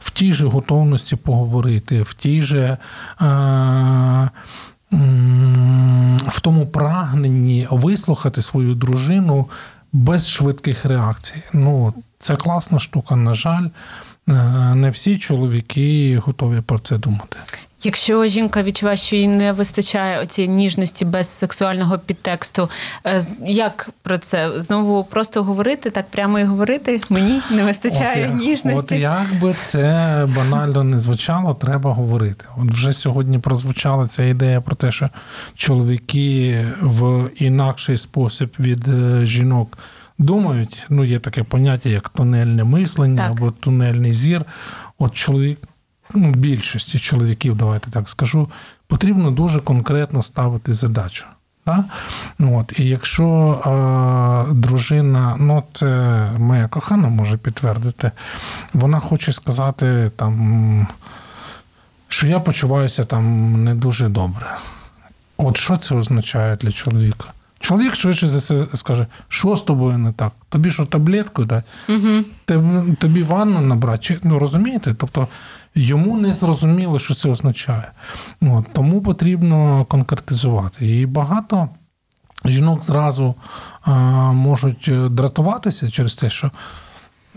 в 0.00 0.10
тій 0.10 0.32
же 0.32 0.46
готовності 0.46 1.16
поговорити, 1.16 2.02
в 2.02 2.14
тій 2.14 2.42
же. 2.42 2.76
А, 3.18 4.28
в 6.28 6.40
тому 6.40 6.66
прагненні 6.66 7.68
вислухати 7.70 8.42
свою 8.42 8.74
дружину 8.74 9.48
без 9.92 10.28
швидких 10.28 10.84
реакцій. 10.84 11.42
Ну, 11.52 11.94
це 12.18 12.36
класна 12.36 12.78
штука. 12.78 13.16
На 13.16 13.34
жаль, 13.34 13.68
не 14.74 14.90
всі 14.90 15.18
чоловіки 15.18 16.18
готові 16.24 16.60
про 16.60 16.78
це 16.78 16.98
думати. 16.98 17.38
Якщо 17.84 18.26
жінка 18.26 18.62
відчуває, 18.62 18.96
що 18.96 19.16
їй 19.16 19.28
не 19.28 19.52
вистачає 19.52 20.20
оцієї 20.20 20.54
ніжності 20.54 21.04
без 21.04 21.28
сексуального 21.28 21.98
підтексту, 21.98 22.70
е, 23.06 23.20
як 23.46 23.90
про 24.02 24.18
це 24.18 24.60
знову 24.60 25.04
просто 25.04 25.42
говорити, 25.42 25.90
так 25.90 26.10
прямо 26.10 26.38
і 26.38 26.44
говорити? 26.44 27.00
Мені 27.10 27.40
не 27.50 27.64
вистачає 27.64 28.30
От, 28.34 28.40
ніжності. 28.40 28.94
От 28.94 29.00
як 29.00 29.40
би 29.40 29.54
це 29.62 30.26
банально 30.36 30.84
не 30.84 30.98
звучало, 30.98 31.54
треба 31.54 31.92
говорити. 31.92 32.44
От 32.56 32.70
вже 32.70 32.92
сьогодні 32.92 33.38
прозвучала 33.38 34.06
ця 34.06 34.24
ідея 34.24 34.60
про 34.60 34.76
те, 34.76 34.90
що 34.90 35.10
чоловіки 35.54 36.66
в 36.82 37.30
інакший 37.36 37.96
спосіб 37.96 38.54
від 38.58 38.88
е, 38.88 39.26
жінок 39.26 39.78
думають. 40.18 40.86
Ну, 40.88 41.04
є 41.04 41.18
таке 41.18 41.42
поняття, 41.42 41.88
як 41.88 42.08
тунельне 42.08 42.64
мислення 42.64 43.16
Так. 43.16 43.36
або 43.36 43.50
тунельний 43.50 44.12
зір. 44.12 44.44
От 44.98 45.14
чоловік, 45.14 45.58
ну, 46.14 46.30
більшості 46.30 46.98
чоловіків, 46.98 47.56
давайте 47.56 47.90
так 47.90 48.08
скажу, 48.08 48.48
потрібно 48.86 49.30
дуже 49.30 49.60
конкретно 49.60 50.22
ставити 50.22 50.74
задачу. 50.74 51.24
Да? 51.66 51.84
От, 52.40 52.72
і 52.78 52.84
якщо 52.88 53.26
е, 54.48 54.52
дружина, 54.54 55.36
ну 55.38 55.62
це 55.72 55.86
моя 56.38 56.68
кохана 56.68 57.08
може 57.08 57.36
підтвердити, 57.36 58.10
вона 58.74 59.00
хоче 59.00 59.32
сказати, 59.32 60.10
там, 60.16 60.86
що 62.08 62.26
я 62.26 62.40
почуваюся 62.40 63.04
там 63.04 63.64
не 63.64 63.74
дуже 63.74 64.08
добре. 64.08 64.46
От 65.36 65.56
що 65.56 65.76
це 65.76 65.94
означає 65.94 66.56
для 66.56 66.72
чоловіка? 66.72 67.24
Чоловік 67.62 67.94
швидше 67.94 68.26
за 68.26 68.38
все 68.38 68.66
скаже, 68.74 69.06
що 69.28 69.56
з 69.56 69.62
тобою 69.62 69.98
не 69.98 70.12
так? 70.12 70.32
Тобі 70.48 70.70
що 70.70 70.86
таблетку 70.86 71.44
дати? 71.44 71.66
Угу. 71.88 72.24
Тобі 72.98 73.22
ванну 73.22 73.60
набрати? 73.60 73.98
Чи, 74.02 74.18
ну 74.22 74.38
розумієте? 74.38 74.94
Тобто 74.98 75.28
йому 75.74 76.18
не 76.18 76.34
зрозуміло, 76.34 76.98
що 76.98 77.14
це 77.14 77.28
означає. 77.28 77.92
От, 78.40 78.64
тому 78.72 79.00
потрібно 79.00 79.84
конкретизувати. 79.84 80.86
І 80.86 81.06
багато 81.06 81.68
жінок 82.44 82.84
зразу 82.84 83.34
а, 83.82 83.92
можуть 84.32 84.88
е, 84.88 85.08
дратуватися 85.08 85.90
через 85.90 86.14
те, 86.14 86.30
що. 86.30 86.50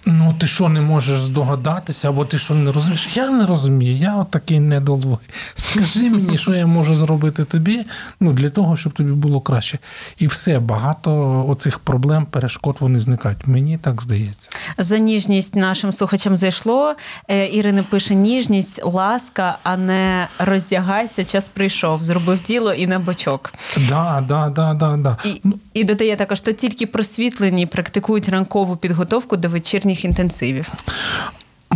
Ну, 0.06 0.36
ти 0.38 0.48
що 0.48 0.70
не 0.70 0.82
можеш 0.82 1.20
здогадатися, 1.20 2.10
або 2.10 2.26
ти 2.26 2.38
що 2.38 2.54
не 2.54 2.72
розумієш? 2.72 3.18
Я 3.18 3.30
не 3.30 3.46
розумію, 3.46 3.96
я 3.96 4.16
от 4.16 4.32
такий 4.32 4.60
недолугий. 4.60 5.28
Скажи 5.56 6.10
мені, 6.10 6.38
що 6.38 6.54
я 6.54 6.68
можу 6.68 6.96
зробити 6.96 7.44
тобі 7.44 7.86
ну, 8.20 8.34
для 8.34 8.50
того, 8.50 8.76
щоб 8.76 8.94
тобі 8.94 9.12
було 9.12 9.42
краще. 9.42 9.80
І 10.18 10.28
все, 10.28 10.60
багато 10.60 11.46
оцих 11.50 11.80
проблем, 11.80 12.26
перешкод 12.26 12.76
вони 12.80 13.00
зникають. 13.00 13.48
Мені 13.48 13.78
так 13.78 14.02
здається. 14.02 14.50
За 14.78 14.98
ніжність 14.98 15.56
нашим 15.56 15.92
слухачам 15.92 16.38
зайшло. 16.38 16.96
Е, 17.28 17.48
Ірина 17.48 17.84
пише: 17.90 18.16
ніжність, 18.16 18.82
ласка, 18.84 19.58
а 19.64 19.78
не 19.78 20.28
роздягайся, 20.40 21.26
час 21.26 21.50
прийшов, 21.50 22.04
зробив 22.04 22.42
діло 22.42 22.74
і 22.74 22.88
на 22.88 23.00
бочок. 23.00 23.54
Да, 23.90 24.24
да, 24.28 24.50
да, 24.50 24.74
да, 24.74 24.98
да. 24.98 25.18
І, 25.26 25.42
і 25.74 25.84
додає 25.84 26.16
також, 26.16 26.38
що 26.38 26.52
тільки 26.52 26.86
просвітлені 26.86 27.66
практикують 27.66 28.30
ранкову 28.30 28.76
підготовку 28.76 29.38
до 29.38 29.50
вечірніх 29.50 29.95
інтенсивів. 30.04 30.74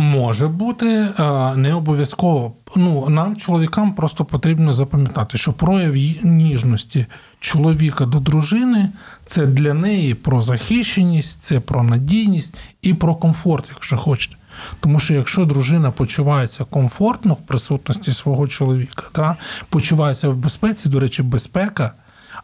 Може 0.00 0.48
бути, 0.48 0.86
е, 0.86 1.56
не 1.56 1.74
обов'язково. 1.74 2.52
Ну, 2.76 3.08
нам, 3.08 3.36
чоловікам, 3.36 3.94
просто 3.94 4.24
потрібно 4.24 4.74
запам'ятати, 4.74 5.38
що 5.38 5.52
прояв 5.52 5.94
ніжності 6.22 7.06
чоловіка 7.40 8.06
до 8.06 8.20
дружини 8.20 8.88
це 9.24 9.46
для 9.46 9.74
неї 9.74 10.14
про 10.14 10.42
захищеність, 10.42 11.42
це 11.42 11.60
про 11.60 11.82
надійність 11.82 12.58
і 12.82 12.94
про 12.94 13.14
комфорт, 13.14 13.64
якщо 13.68 13.96
хочете. 13.96 14.36
Тому 14.80 14.98
що 14.98 15.14
якщо 15.14 15.44
дружина 15.44 15.90
почувається 15.90 16.64
комфортно 16.64 17.34
в 17.34 17.40
присутності 17.40 18.12
свого 18.12 18.48
чоловіка, 18.48 19.02
да, 19.14 19.36
почувається 19.68 20.28
в 20.28 20.36
безпеці, 20.36 20.88
до 20.88 21.00
речі, 21.00 21.22
безпека 21.22 21.92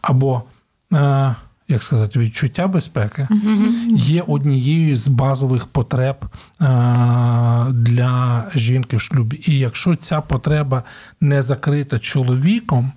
або. 0.01 0.43
Е, 0.93 1.35
як 1.67 1.83
сказати, 1.83 2.19
відчуття 2.19 2.67
безпеки 2.67 3.27
є 3.89 4.23
однією 4.27 4.97
з 4.97 5.07
базових 5.07 5.65
потреб 5.65 6.15
е, 6.25 6.65
для 7.71 8.43
жінки 8.55 8.97
в 8.97 9.01
шлюбі. 9.01 9.41
І 9.45 9.59
якщо 9.59 9.95
ця 9.95 10.21
потреба 10.21 10.83
не 11.21 11.41
закрита 11.41 11.99
чоловіком, 11.99 12.91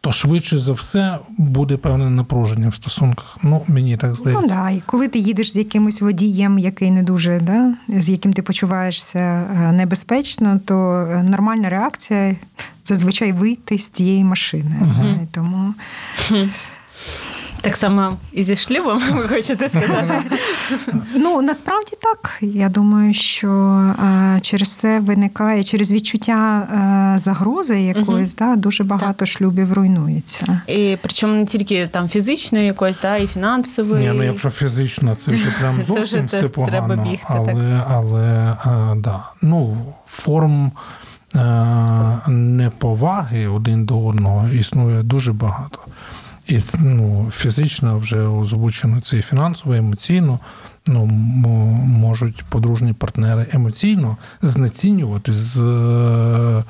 то 0.00 0.12
швидше 0.12 0.58
за 0.58 0.72
все 0.72 1.18
буде 1.38 1.76
певне 1.76 2.10
напруження 2.10 2.68
в 2.68 2.74
стосунках. 2.74 3.38
Ну, 3.42 3.62
мені 3.68 3.96
так 3.96 4.10
Ну 4.10 4.16
здається. 4.16 4.54
да, 4.56 4.70
і 4.70 4.82
коли 4.86 5.08
ти 5.08 5.18
їдеш 5.18 5.52
з 5.52 5.56
якимось 5.56 6.00
водієм, 6.00 6.58
який 6.58 6.90
не 6.90 7.02
дуже, 7.02 7.40
да, 7.40 7.74
з 7.88 8.08
яким 8.08 8.32
ти 8.32 8.42
почуваєшся 8.42 9.18
е, 9.18 9.72
небезпечно, 9.72 10.60
то 10.64 10.92
е, 10.92 11.22
нормальна 11.22 11.68
реакція 11.68 12.36
зазвичай 12.84 13.32
вийти 13.32 13.78
з 13.78 13.88
тієї 13.88 14.24
машини. 14.24 14.76
І 15.22 15.26
тому 15.34 15.74
Так 17.60 17.76
само 17.76 18.16
і 18.32 18.44
зі 18.44 18.56
шлюбом, 18.56 19.00
ви 19.12 19.28
хочете 19.28 19.68
сказати? 19.68 20.22
ну 21.14 21.42
насправді 21.42 21.92
так. 22.02 22.38
Я 22.40 22.68
думаю, 22.68 23.14
що 23.14 23.48
е, 23.48 24.38
через 24.42 24.76
це 24.76 25.00
виникає 25.00 25.64
через 25.64 25.92
відчуття 25.92 26.68
е, 27.14 27.18
загрози 27.18 27.80
якоїсь, 27.80 28.34
да, 28.34 28.56
дуже 28.56 28.84
багато 28.84 29.26
шлюбів 29.26 29.72
руйнується. 29.72 30.60
І 30.66 30.96
причому 31.02 31.34
не 31.34 31.44
тільки 31.44 31.86
там 31.86 32.08
фізичної 32.08 32.66
якоїсь, 32.66 32.98
да, 32.98 33.16
і 33.16 33.26
фінансової. 33.26 34.08
Ні, 34.08 34.12
ну 34.16 34.22
якщо 34.22 34.50
фізично, 34.50 35.14
це 35.14 35.32
вже 35.32 35.50
прям 35.60 35.76
Це 35.86 35.92
вже 35.92 35.94
зовсім 35.94 36.26
все 36.26 36.48
погано. 36.48 36.70
треба 36.70 37.02
бігти, 37.02 37.26
але, 37.28 37.46
так. 37.46 37.86
але 37.90 38.56
а, 38.64 38.94
да. 38.96 39.22
ну, 39.42 39.76
форм 40.06 40.72
е, 41.36 42.30
неповаги 42.30 43.46
один 43.46 43.84
до 43.84 44.06
одного 44.06 44.48
існує 44.48 45.02
дуже 45.02 45.32
багато. 45.32 45.78
І 46.50 46.58
ну, 46.78 47.30
фізично 47.36 47.98
вже 47.98 48.18
озвучено 48.18 49.00
це 49.00 49.18
і 49.18 49.22
фінансово, 49.22 49.74
і 49.74 49.78
емоційно. 49.78 50.38
Ну, 50.86 51.06
можуть 51.86 52.44
подружні 52.48 52.92
партнери 52.92 53.46
емоційно 53.52 54.16
знецінювати, 54.42 55.32
з, 55.32 55.62
е, 55.62 56.64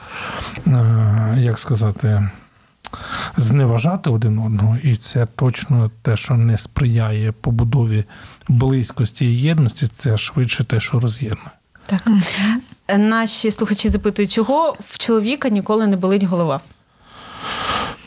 е, 0.66 1.34
як 1.38 1.58
сказати, 1.58 2.30
зневажати 3.36 4.10
один 4.10 4.38
одного, 4.38 4.76
і 4.82 4.96
це 4.96 5.26
точно 5.26 5.90
те, 6.02 6.16
що 6.16 6.34
не 6.34 6.58
сприяє 6.58 7.32
побудові 7.32 8.04
близькості 8.48 9.24
і 9.24 9.40
єдності, 9.40 9.86
це 9.86 10.16
швидше 10.16 10.64
те, 10.64 10.80
що 10.80 11.00
роз'єднує. 11.00 11.50
Так. 11.86 12.08
Наші 12.98 13.50
слухачі 13.50 13.88
запитують, 13.88 14.32
чого 14.32 14.76
в 14.88 14.98
чоловіка 14.98 15.48
ніколи 15.48 15.86
не 15.86 15.96
болить 15.96 16.22
голова? 16.22 16.60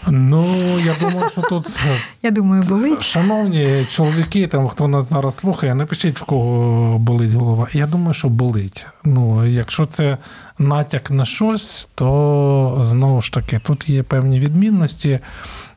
Ну, 0.07 0.45
я 0.85 0.95
думаю, 1.01 1.29
що 1.29 1.41
тут 1.41 1.79
Я 2.23 2.31
думаю, 2.31 2.63
болить. 2.69 3.03
Шановні 3.03 3.85
чоловіки, 3.89 4.47
там 4.47 4.67
хто 4.67 4.87
нас 4.87 5.09
зараз 5.09 5.35
слухає, 5.35 5.75
напишіть 5.75 6.19
в 6.19 6.23
кого 6.23 6.99
болить 6.99 7.31
голова. 7.31 7.67
Я 7.73 7.87
думаю, 7.87 8.13
що 8.13 8.29
болить. 8.29 8.85
Ну, 9.03 9.45
якщо 9.45 9.85
це 9.85 10.17
натяк 10.59 11.11
на 11.11 11.25
щось, 11.25 11.87
то 11.95 12.79
знову 12.81 13.21
ж 13.21 13.33
таки 13.33 13.59
тут 13.59 13.89
є 13.89 14.03
певні 14.03 14.39
відмінності 14.39 15.19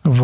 в 0.04 0.22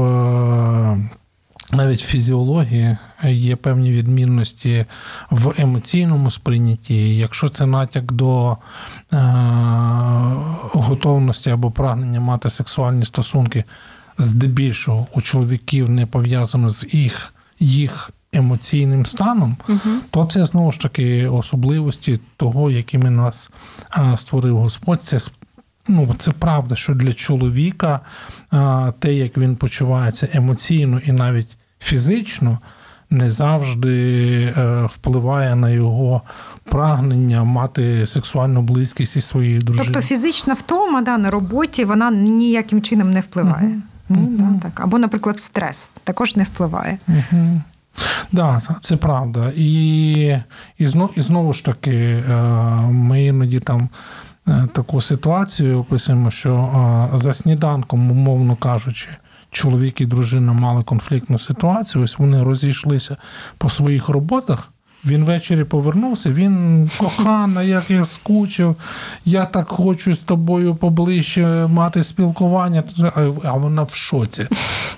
навіть 1.73 2.03
в 2.03 2.07
фізіології 2.07 2.97
є 3.25 3.57
певні 3.57 3.93
відмінності 3.93 4.87
в 5.31 5.55
емоційному 5.59 6.31
сприйнятті. 6.31 7.17
Якщо 7.17 7.49
це 7.49 7.67
натяк 7.67 8.13
до 8.13 8.57
е, 9.13 9.17
готовності 10.73 11.51
або 11.51 11.71
прагнення 11.71 12.21
мати 12.21 12.49
сексуальні 12.49 13.05
стосунки, 13.05 13.65
здебільшого 14.19 15.07
у 15.15 15.21
чоловіків 15.21 15.91
не 15.91 16.07
пов'язано 16.07 16.71
з 16.71 16.87
їх, 16.93 17.35
їх 17.61 18.11
емоційним 18.33 19.07
станом, 19.07 19.57
угу. 19.69 19.79
то 20.11 20.25
це 20.25 20.45
знову 20.45 20.73
ж 20.73 20.81
таки 20.81 21.29
особливості 21.29 22.21
того, 22.37 22.71
якими 22.71 23.11
нас 23.11 23.51
е, 23.99 24.17
створив 24.17 24.59
Господь. 24.59 25.03
Це 25.03 25.19
Ну, 25.89 26.15
це 26.19 26.31
правда, 26.31 26.77
що 26.77 26.95
для 26.95 27.13
чоловіка 27.13 28.01
е, 28.53 28.93
те, 28.99 29.15
як 29.15 29.39
він 29.39 29.57
почувається 29.57 30.29
емоційно 30.33 31.01
і 31.05 31.13
навіть 31.13 31.57
фізично 31.83 32.59
не 33.13 33.29
завжди 33.29 34.55
е, 34.57 34.87
впливає 34.91 35.57
на 35.57 35.71
його 35.71 36.23
прагнення 36.65 37.45
мати 37.45 38.07
сексуальну 38.07 38.63
близькість 38.63 39.17
із 39.17 39.25
своєю 39.25 39.61
дружиною. 39.61 39.93
Тобто 39.93 40.09
фізична 40.09 40.55
втома 40.55 41.03
да, 41.03 41.19
на 41.19 41.31
роботі 41.31 41.85
вона 41.85 42.11
ніяким 42.11 42.83
чином 42.83 43.11
не 43.11 43.21
впливає. 43.21 43.69
uh 43.69 43.81
Ні, 44.09 44.19
uh 44.19 44.37
Да, 44.37 44.61
так. 44.63 44.81
Або, 44.81 44.99
наприклад, 44.99 45.41
стрес 45.41 45.95
також 46.05 46.37
не 46.37 46.45
впливає. 46.45 46.99
uh 47.09 47.61
Да, 48.33 48.61
це 48.81 48.97
правда. 48.97 49.53
І 49.57 50.13
і, 50.79 50.87
знову, 50.87 51.11
і 51.17 51.21
знову 51.21 51.53
ж 51.53 51.65
таки, 51.65 51.95
е, 51.95 52.35
ми 52.81 53.25
іноді 53.25 53.61
там 53.61 53.89
е, 54.49 54.69
таку 54.73 55.01
ситуацію 55.01 55.79
описуємо, 55.79 56.31
що 56.31 57.11
за 57.15 57.33
сніданком, 57.33 58.11
умовно 58.11 58.57
кажучи, 58.57 59.09
чоловік 59.53 60.01
і 60.01 60.07
дружина 60.07 60.53
мали 60.53 60.83
конфліктну 60.83 61.39
ситуацію. 61.39 62.05
Ось 62.05 62.19
вони 62.19 62.43
розійшлися 62.43 63.17
по 63.59 63.69
своїх 63.69 64.09
роботах. 64.09 64.73
Він 65.05 65.25
ввечері 65.25 65.65
повернувся, 65.65 66.33
він 66.33 66.91
кохана, 66.99 67.63
як 67.63 67.91
я 67.91 68.05
скучив, 68.05 68.77
я 69.25 69.45
так 69.45 69.69
хочу 69.69 70.15
з 70.15 70.19
тобою 70.19 70.75
поближче 70.75 71.67
мати 71.67 72.05
спілкування, 72.05 72.85
а 73.45 73.53
вона 73.53 73.83
в 73.83 73.95
шоці. 73.95 74.47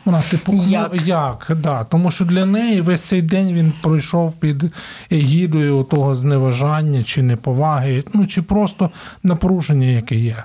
Вона 0.04 0.22
типу, 0.22 0.52
як? 0.52 0.90
Ну, 0.94 1.00
як? 1.04 1.52
Да. 1.62 1.84
Тому 1.84 2.10
що 2.10 2.24
для 2.24 2.46
неї 2.46 2.80
весь 2.80 3.00
цей 3.00 3.22
день 3.22 3.52
він 3.52 3.72
пройшов 3.82 4.32
під 4.32 4.64
егідою 5.12 5.84
того 5.84 6.14
зневажання 6.14 7.02
чи 7.02 7.22
неповаги, 7.22 8.04
ну 8.14 8.26
чи 8.26 8.42
просто 8.42 8.90
напруження, 9.22 9.86
яке 9.86 10.16
є 10.16 10.44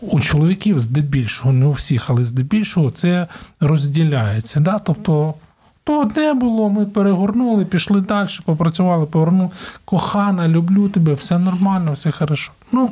у 0.00 0.20
чоловіків 0.20 0.80
здебільшого, 0.80 1.52
не 1.52 1.66
у 1.66 1.70
всіх, 1.70 2.10
але 2.10 2.24
здебільшого 2.24 2.90
це 2.90 3.26
розділяється. 3.60 4.60
Да? 4.60 4.78
Тобто 4.78 5.34
то 5.84 6.00
одне 6.00 6.34
було, 6.34 6.70
ми 6.70 6.86
перегорнули, 6.86 7.64
пішли 7.64 8.00
далі, 8.00 8.28
попрацювали, 8.44 9.06
повернули. 9.06 9.50
Кохана, 9.84 10.48
люблю 10.48 10.88
тебе, 10.88 11.14
все 11.14 11.38
нормально, 11.38 11.92
все 11.92 12.10
хорошо. 12.10 12.52
Ну, 12.72 12.90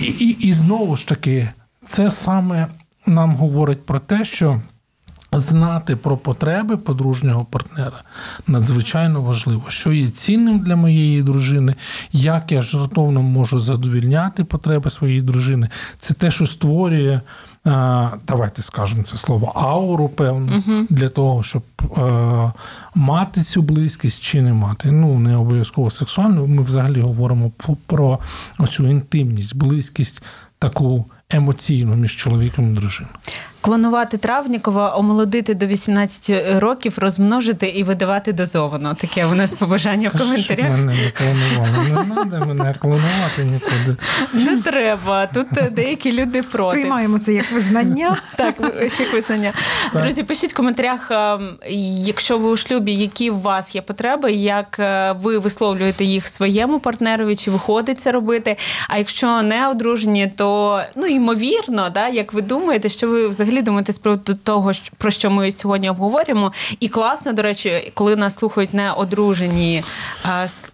І, 0.00 0.04
і, 0.04 0.48
і 0.48 0.52
знову 0.52 0.96
ж 0.96 1.08
таки, 1.08 1.48
це 1.86 2.10
саме 2.10 2.66
нам 3.06 3.34
говорить 3.36 3.86
про 3.86 3.98
те, 3.98 4.24
що 4.24 4.60
Знати 5.34 5.96
про 5.96 6.16
потреби 6.16 6.76
подружнього 6.76 7.44
партнера 7.44 8.02
надзвичайно 8.46 9.22
важливо, 9.22 9.62
що 9.68 9.92
є 9.92 10.08
цінним 10.08 10.58
для 10.58 10.76
моєї 10.76 11.22
дружини, 11.22 11.74
як 12.12 12.52
я 12.52 12.62
жартовно 12.62 13.22
можу 13.22 13.60
задовільняти 13.60 14.44
потреби 14.44 14.90
своєї 14.90 15.22
дружини. 15.22 15.68
Це 15.96 16.14
те, 16.14 16.30
що 16.30 16.46
створює, 16.46 17.20
давайте 18.26 18.62
скажемо 18.62 19.02
це 19.02 19.16
слово, 19.16 19.52
ауру, 19.54 20.08
певну, 20.08 20.56
угу. 20.56 20.86
для 20.90 21.08
того, 21.08 21.42
щоб 21.42 21.62
мати 22.94 23.42
цю 23.42 23.62
близькість 23.62 24.22
чи 24.22 24.42
не 24.42 24.52
мати. 24.52 24.90
Ну, 24.90 25.18
не 25.18 25.36
обов'язково 25.36 25.90
сексуальну. 25.90 26.46
Ми 26.46 26.62
взагалі 26.62 27.00
говоримо 27.00 27.50
про 27.86 28.18
цю 28.70 28.88
інтимність, 28.88 29.56
близькість 29.56 30.22
таку 30.58 31.04
емоційну 31.30 31.94
між 31.94 32.16
чоловіком 32.16 32.70
і 32.72 32.74
дружиною. 32.74 33.16
Клонувати 33.62 34.16
Травнікова, 34.18 34.96
омолодити 34.96 35.54
до 35.54 35.66
18 35.66 36.60
років, 36.60 36.94
розмножити 36.96 37.66
і 37.66 37.84
видавати 37.84 38.32
дозовано. 38.32 38.94
Таке 38.94 39.26
у 39.26 39.34
нас 39.34 39.54
побажання 39.54 40.08
Скажи, 40.10 40.24
в 40.24 40.26
коментарях. 40.26 40.66
Щоб 40.66 40.86
мене 40.86 40.94
не 41.04 41.10
клонували. 41.10 42.04
Не 42.08 42.30
треба 42.30 42.46
мене 42.46 42.74
клонувати 42.78 43.44
нікуди. 43.44 43.96
Не 44.32 44.62
треба. 44.62 45.26
Тут 45.26 45.46
деякі 45.72 46.12
люди 46.12 46.42
проти. 46.42 46.70
Сприймаємо 46.70 47.18
це 47.18 47.32
як 47.32 47.52
визнання. 47.52 48.16
Так, 48.36 48.54
як 48.98 49.12
визнання. 49.12 49.52
Друзі, 49.94 50.22
пишіть 50.22 50.52
в 50.52 50.56
коментарях, 50.56 51.10
ем, 51.10 51.58
якщо 52.06 52.38
ви 52.38 52.48
у 52.50 52.56
шлюбі, 52.56 52.94
які 52.94 53.30
у 53.30 53.38
вас 53.38 53.74
є 53.74 53.82
потреби, 53.82 54.32
як 54.32 54.78
е, 54.78 55.14
ви 55.22 55.38
висловлюєте 55.38 56.04
їх 56.04 56.28
своєму 56.28 56.80
партнерові, 56.80 57.36
чи 57.36 57.50
виходить 57.50 58.00
це 58.00 58.12
робити. 58.12 58.56
А 58.88 58.98
якщо 58.98 59.42
не 59.42 59.68
одружені, 59.68 60.32
то 60.36 60.80
ну 60.96 61.06
ймовірно, 61.06 61.90
да, 61.90 62.08
як 62.08 62.32
ви 62.32 62.42
думаєте, 62.42 62.88
що 62.88 63.08
ви 63.08 63.28
взагалі 63.28 63.51
взагалі 63.52 63.64
думаєте 63.64 63.92
з 63.92 63.98
приводу 63.98 64.34
того, 64.34 64.72
про 64.98 65.10
що 65.10 65.30
ми 65.30 65.50
сьогодні 65.50 65.90
обговорюємо. 65.90 66.52
І 66.80 66.88
класно, 66.88 67.32
до 67.32 67.42
речі, 67.42 67.92
коли 67.94 68.16
нас 68.16 68.34
слухають 68.34 68.74
не 68.74 68.92
одружені 68.92 69.84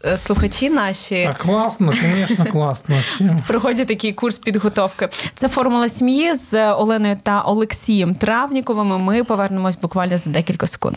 е, 0.05 0.17
слухачі 0.17 0.71
наші. 0.71 1.23
Так, 1.23 1.39
класно, 1.39 1.93
звісно, 1.93 2.47
класно. 2.53 2.97
Проходять 3.47 3.89
такий 3.89 4.13
курс 4.13 4.39
підготовки. 4.39 5.09
Це 5.35 5.49
формула 5.49 5.89
сім'ї 5.89 6.35
з 6.35 6.73
Оленою 6.73 7.17
та 7.23 7.41
Олексієм 7.41 8.15
Травніковими. 8.15 8.99
Ми 8.99 9.25
повернемось 9.25 9.79
буквально 9.79 10.19
за 10.19 10.31
декілька 10.31 10.67
секунд. 10.67 10.97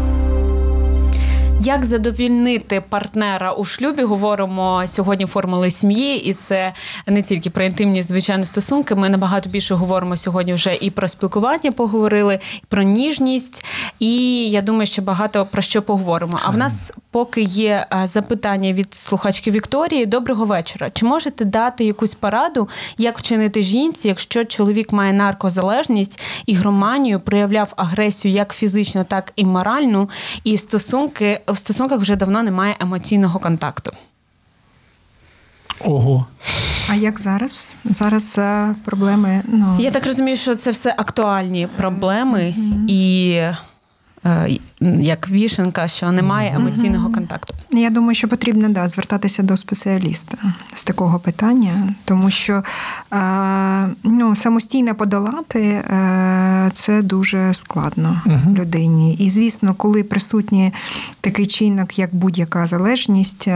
Як 1.63 1.85
задовільнити 1.85 2.83
партнера 2.89 3.51
у 3.51 3.65
шлюбі? 3.65 4.03
Говоримо 4.03 4.83
сьогодні 4.85 5.25
формули 5.25 5.71
сім'ї, 5.71 6.29
і 6.29 6.33
це 6.33 6.73
не 7.07 7.21
тільки 7.21 7.49
про 7.49 7.63
інтимні 7.63 8.03
звичайні 8.03 8.45
стосунки. 8.45 8.95
Ми 8.95 9.09
набагато 9.09 9.49
більше 9.49 9.75
говоримо 9.75 10.17
сьогодні 10.17 10.53
вже 10.53 10.75
і 10.81 10.91
про 10.91 11.07
спілкування 11.07 11.71
поговорили, 11.71 12.39
і 12.57 12.63
про 12.67 12.83
ніжність. 12.83 13.65
І 13.99 14.15
я 14.49 14.61
думаю, 14.61 14.85
що 14.85 15.01
багато 15.01 15.45
про 15.45 15.61
що 15.61 15.81
поговоримо. 15.81 16.39
А 16.43 16.49
в 16.49 16.57
нас 16.57 16.93
поки 17.11 17.41
є 17.41 17.87
е, 17.93 18.07
запитання 18.07 18.73
від 18.73 18.93
слухачки 18.93 19.51
Вікторії. 19.51 20.05
Доброго 20.05 20.45
вечора. 20.45 20.89
Чи 20.89 21.05
можете 21.05 21.45
дати 21.45 21.85
якусь 21.85 22.13
пораду, 22.13 22.69
як 22.97 23.19
вчинити 23.19 23.61
жінці, 23.61 24.07
якщо 24.07 24.45
чоловік 24.45 24.91
має 24.93 25.13
наркозалежність 25.13 26.19
і 26.45 26.53
громанію, 26.53 27.19
проявляв 27.19 27.73
агресію 27.75 28.33
як 28.33 28.53
фізично, 28.53 29.03
так 29.03 29.33
і 29.35 29.45
моральну, 29.45 30.09
і 30.43 30.57
стосунки 30.57 31.41
в 31.47 31.57
стосунках 31.57 31.99
вже 31.99 32.15
давно 32.15 32.43
немає 32.43 32.75
емоційного 32.79 33.39
контакту. 33.39 33.91
Ого. 35.85 36.25
А 36.89 36.95
як 36.95 37.19
зараз? 37.19 37.75
Зараз 37.85 38.35
е, 38.37 38.75
проблеми. 38.85 39.41
ну... 39.47 39.77
Я 39.79 39.91
так 39.91 40.05
розумію, 40.05 40.37
що 40.37 40.55
це 40.55 40.71
все 40.71 40.95
актуальні 40.97 41.67
проблеми 41.77 42.55
mm-hmm. 42.57 42.85
і. 42.87 43.41
Е, 44.25 44.49
як 45.01 45.29
вішенка, 45.29 45.87
що 45.87 46.11
немає 46.11 46.53
емоційного 46.55 47.11
контакту. 47.11 47.53
Я 47.71 47.89
думаю, 47.89 48.15
що 48.15 48.27
потрібно 48.27 48.69
да, 48.69 48.87
звертатися 48.87 49.43
до 49.43 49.57
спеціаліста 49.57 50.37
з 50.73 50.83
такого 50.83 51.19
питання, 51.19 51.93
тому 52.05 52.31
що 52.31 52.63
е, 53.13 53.89
ну, 54.03 54.35
самостійно 54.35 54.95
подолати 54.95 55.59
е, 55.59 56.71
це 56.73 57.01
дуже 57.01 57.53
складно 57.53 58.21
uh 58.25 58.53
людині. 58.53 59.13
І, 59.13 59.29
звісно, 59.29 59.73
коли 59.73 60.03
присутній 60.03 60.73
такий 61.21 61.45
чинок, 61.45 61.99
як 61.99 62.15
будь-яка 62.15 62.67
залежність. 62.67 63.47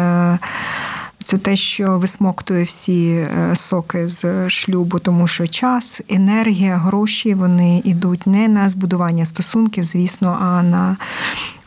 Це 1.25 1.37
те, 1.37 1.55
що 1.55 1.97
висмоктує 1.97 2.63
всі 2.63 3.09
е, 3.09 3.55
соки 3.55 4.09
з 4.09 4.49
шлюбу, 4.49 4.99
тому 4.99 5.27
що 5.27 5.47
час, 5.47 6.01
енергія, 6.09 6.77
гроші 6.77 7.33
вони 7.33 7.81
йдуть 7.85 8.27
не 8.27 8.47
на 8.47 8.69
збудування 8.69 9.25
стосунків, 9.25 9.85
звісно, 9.85 10.37
а 10.41 10.63
на, 10.63 10.97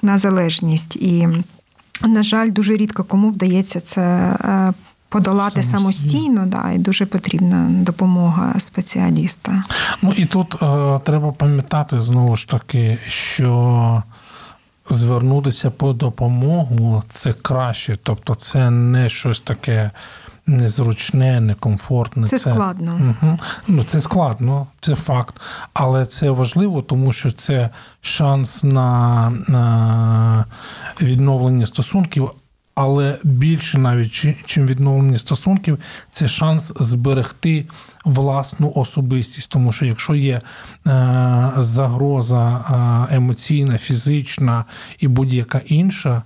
на 0.03 0.19
залежність. 0.19 0.97
І, 0.97 1.29
на 2.03 2.23
жаль, 2.23 2.51
дуже 2.51 2.77
рідко 2.77 3.05
кому 3.05 3.31
вдається 3.31 3.81
це. 3.81 4.03
Е, 4.45 4.73
подолати 5.09 5.63
Самостійно. 5.63 5.79
самостійно, 5.79 6.47
да, 6.47 6.71
і 6.71 6.79
дуже 6.79 7.07
потрібна 7.07 7.67
допомога 7.71 8.55
спеціаліста. 8.59 9.63
Ну 10.03 10.13
і 10.17 10.25
тут 10.25 10.55
е, 10.63 10.99
треба 11.05 11.33
пам'ятати 11.33 12.01
знову 12.01 12.37
ж 12.37 12.49
таки, 12.49 12.99
що 13.07 14.03
звернутися 14.91 15.71
по 15.71 15.93
допомогу 15.93 17.03
це 17.09 17.33
краще, 17.33 17.99
тобто 18.03 18.35
це 18.35 18.71
не 18.71 19.09
щось 19.09 19.41
таке 19.41 19.91
незручне, 20.49 21.41
некомфортне. 21.41 22.27
Це 22.27 22.39
складно. 22.39 23.15
Угу. 23.23 23.39
Ну, 23.69 23.83
це 23.83 24.01
складно, 24.01 24.67
це 24.81 24.95
факт. 24.95 25.35
Але 25.73 26.07
це 26.07 26.31
важливо, 26.31 26.83
тому 26.83 27.13
що 27.13 27.31
це 27.31 27.71
шанс 28.01 28.65
на, 28.65 29.31
на 29.49 30.45
відновлення 31.01 31.67
стосунків. 31.67 32.31
Але 32.81 33.19
більше 33.25 33.79
навіть 33.79 34.27
чим 34.45 34.67
відновлення 34.67 35.19
стосунків, 35.19 35.79
це 36.09 36.29
шанс 36.29 36.73
зберегти 36.81 37.67
власну 38.05 38.73
особистість. 38.75 39.51
Тому 39.51 39.73
що 39.73 39.85
якщо 39.85 40.15
є 40.15 40.41
е, 40.87 41.51
загроза 41.57 42.65
е, 43.11 43.17
емоційна, 43.17 43.79
фізична 43.79 44.65
і 44.99 45.09
будь-яка 45.09 45.61
інша 45.67 46.23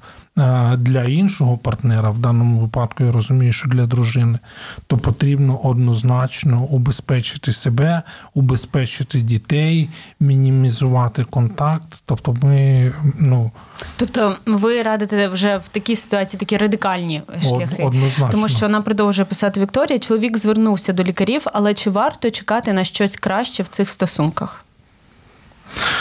для 0.77 1.05
іншого 1.05 1.59
партнера, 1.59 2.11
в 2.11 2.19
даному 2.19 2.59
випадку 2.59 3.05
я 3.05 3.13
розумію, 3.13 3.53
що 3.53 3.69
для 3.69 3.87
дружини, 3.87 4.39
то 4.87 4.99
потрібно 4.99 5.59
однозначно 5.59 6.63
убезпечити 6.63 7.53
себе, 7.53 8.03
убезпечити 8.35 9.21
дітей, 9.21 9.91
мінімізувати 10.21 11.25
контакт. 11.25 12.03
Тобто, 12.07 12.37
ми 12.43 12.93
ну 13.19 13.51
Тобто, 13.97 14.37
ви 14.47 14.83
радите 14.83 15.29
вже 15.29 15.57
в 15.57 15.69
такій 15.69 15.97
ситуації 15.97 16.41
такі 16.41 16.57
радикальні 16.57 17.23
шляхи. 17.43 17.83
однозначно. 17.83 18.29
Тому 18.31 18.49
що 18.49 18.69
нам 18.69 18.83
продовжує 18.83 19.25
писати 19.27 19.61
Вікторія. 19.61 19.99
Чоловік 19.99 20.39
звернувся 20.39 20.93
до 20.93 21.05
лікарів, 21.05 21.43
але 21.53 21.75
чи 21.75 21.91
варто 21.91 22.31
чекати 22.31 22.73
на 22.73 22.85
щось 22.85 23.17
краще 23.17 23.63
в 23.63 23.69
цих 23.69 23.91
стосунках? 23.91 24.65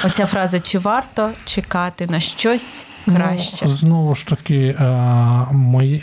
Оця 0.04 0.26
фраза: 0.26 0.60
чи 0.60 0.80
варто 0.80 1.30
чекати 1.46 2.08
на 2.08 2.20
щось 2.20 2.86
краще? 3.06 3.66
Ну, 3.66 3.72
знову 3.72 4.16
ж 4.16 4.28
таки, 4.28 4.76
е, 4.80 4.84
моє. 5.52 6.02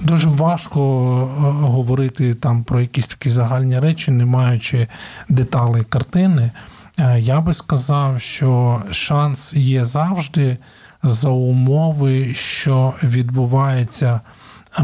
Дуже 0.00 0.28
важко 0.28 0.80
е, 0.80 1.42
говорити 1.66 2.34
там 2.34 2.64
про 2.64 2.80
якісь 2.80 3.06
такі 3.06 3.30
загальні 3.30 3.80
речі, 3.80 4.10
не 4.10 4.24
маючи 4.24 4.88
деталей 5.28 5.84
картини. 5.84 6.50
Е, 6.98 7.20
Я 7.20 7.40
би 7.40 7.54
сказав, 7.54 8.20
що 8.20 8.82
шанс 8.90 9.54
є 9.54 9.84
завжди 9.84 10.58
за 11.02 11.28
умови, 11.28 12.34
що 12.34 12.94
відбувається 13.02 14.20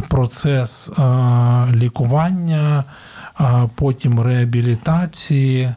процес 0.08 0.90
лікування, 1.74 2.84
потім 3.74 4.20
реабілітації 4.20 5.74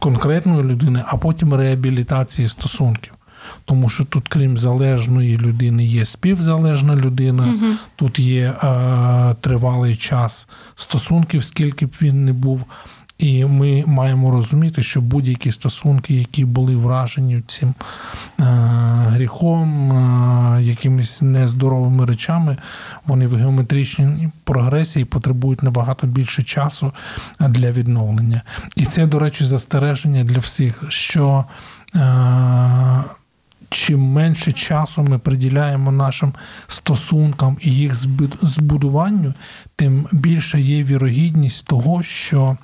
конкретної 0.00 0.62
людини, 0.62 1.04
а 1.06 1.16
потім 1.16 1.54
реабілітації 1.54 2.48
стосунків. 2.48 3.12
Тому 3.64 3.88
що 3.88 4.04
тут, 4.04 4.28
крім 4.28 4.58
залежної 4.58 5.38
людини, 5.38 5.84
є 5.84 6.04
співзалежна 6.04 6.96
людина, 6.96 7.54
тут 7.96 8.18
є 8.18 8.42
е, 8.42 9.34
тривалий 9.40 9.96
час 9.96 10.48
стосунків, 10.74 11.44
скільки 11.44 11.86
б 11.86 11.94
він 12.02 12.24
не 12.24 12.32
був. 12.32 12.64
І 13.20 13.44
ми 13.44 13.84
маємо 13.86 14.30
розуміти, 14.30 14.82
що 14.82 15.00
будь-які 15.00 15.52
стосунки, 15.52 16.14
які 16.14 16.44
були 16.44 16.76
вражені 16.76 17.42
цим 17.46 17.68
е, 17.68 18.44
гріхом, 19.08 19.92
е, 19.92 20.62
якимись 20.62 21.22
нездоровими 21.22 22.06
речами, 22.06 22.56
вони 23.06 23.26
в 23.26 23.36
геометричній 23.36 24.28
прогресії 24.44 25.04
потребують 25.04 25.62
набагато 25.62 26.06
більше 26.06 26.42
часу 26.42 26.92
для 27.40 27.70
відновлення. 27.70 28.42
І 28.76 28.84
це, 28.84 29.06
до 29.06 29.18
речі, 29.18 29.44
застереження 29.44 30.24
для 30.24 30.38
всіх, 30.38 30.82
що 30.88 31.44
е, 31.94 33.04
чим 33.70 34.00
менше 34.00 34.52
часу 34.52 35.02
ми 35.02 35.18
приділяємо 35.18 35.92
нашим 35.92 36.32
стосункам 36.66 37.56
і 37.60 37.70
їх 37.74 37.94
збу- 37.94 38.46
збудуванню, 38.46 39.34
тим 39.76 40.06
більше 40.12 40.60
є 40.60 40.84
вірогідність 40.84 41.64
того, 41.66 42.02
що 42.02 42.56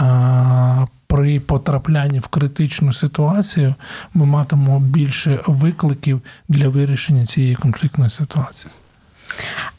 е, 0.00 0.86
при 1.06 1.40
потраплянні 1.40 2.18
в 2.18 2.26
критичну 2.26 2.92
ситуацію 2.92 3.74
ми 4.14 4.26
матимемо 4.26 4.80
більше 4.80 5.40
викликів 5.46 6.20
для 6.48 6.68
вирішення 6.68 7.26
цієї 7.26 7.54
конфліктної 7.54 8.10
ситуації. 8.10 8.72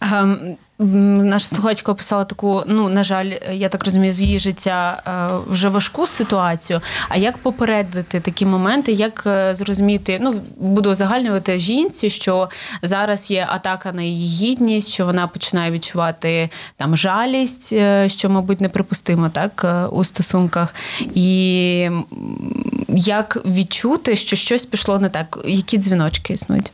Ем, 0.02 0.58
Наша 0.78 1.48
слухачка 1.48 1.92
описала 1.92 2.26
таку, 2.26 2.64
ну 2.68 2.90
на 2.90 3.04
жаль, 3.04 3.32
я 3.52 3.70
так 3.70 3.86
розумію, 3.86 4.14
з 4.14 4.22
її 4.22 4.40
життя 4.40 5.04
е, 5.08 5.52
вже 5.52 5.70
важку 5.70 6.08
ситуацію. 6.08 6.82
А 7.10 7.18
як 7.18 7.38
попередити 7.38 8.20
такі 8.20 8.46
моменти, 8.46 8.92
як 8.92 9.24
е, 9.28 9.56
зрозуміти, 9.56 10.20
ну 10.22 10.42
буду 10.58 10.92
узагальнювати 10.92 11.60
жінці, 11.60 12.10
що 12.10 12.50
зараз 12.82 13.32
є 13.32 13.48
атака 13.50 13.92
на 13.92 14.02
її 14.02 14.28
гідність, 14.28 14.90
що 14.90 15.06
вона 15.06 15.28
починає 15.28 15.72
відчувати 15.72 16.50
там 16.78 16.98
жалість, 16.98 17.70
е, 17.74 18.10
що, 18.10 18.30
мабуть, 18.30 18.62
неприпустимо 18.62 19.30
так 19.30 19.66
у 19.92 20.04
стосунках, 20.04 20.76
і 21.14 21.90
як 22.90 23.38
відчути, 23.46 24.16
що 24.16 24.36
щось 24.36 24.66
пішло 24.66 25.00
не 25.00 25.10
так, 25.10 25.38
які 25.46 25.78
дзвіночки 25.78 26.34
існують? 26.34 26.72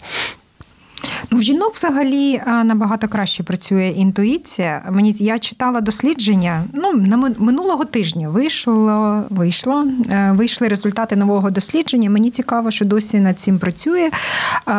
Ну, 1.31 1.41
жінок 1.41 1.75
взагалі 1.75 2.41
набагато 2.47 3.07
краще 3.07 3.43
працює 3.43 3.93
інтуїція. 3.97 4.83
Мені 4.91 5.15
я 5.19 5.39
читала 5.39 5.81
дослідження. 5.81 6.63
Ну 6.73 6.93
на 6.93 7.17
минулого 7.37 7.85
тижня 7.85 8.29
вийшло, 8.29 9.23
вийшло, 9.29 9.87
е, 10.11 10.31
вийшли 10.31 10.67
результати 10.67 11.15
нового 11.15 11.51
дослідження. 11.51 12.09
Мені 12.09 12.31
цікаво, 12.31 12.71
що 12.71 12.85
досі 12.85 13.19
над 13.19 13.39
цим 13.39 13.59
працює 13.59 14.09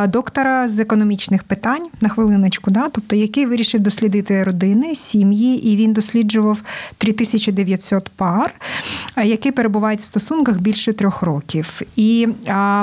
доктора 0.09 0.69
з 0.69 0.79
економічних 0.79 1.45
питань 1.45 1.87
на 2.01 2.09
хвилиночку, 2.09 2.71
да, 2.71 2.89
тобто 2.89 3.17
який 3.17 3.47
вирішив 3.47 3.81
дослідити 3.81 4.45
родини, 4.45 4.95
сім'ї, 4.95 5.73
і 5.73 5.77
він 5.77 5.93
досліджував 5.93 6.59
3900 6.99 8.09
пар, 8.17 8.55
які 9.25 9.51
перебувають 9.51 10.01
в 10.01 10.05
стосунках 10.05 10.61
більше 10.61 10.93
трьох 10.93 11.23
років. 11.23 11.83
І 11.97 12.29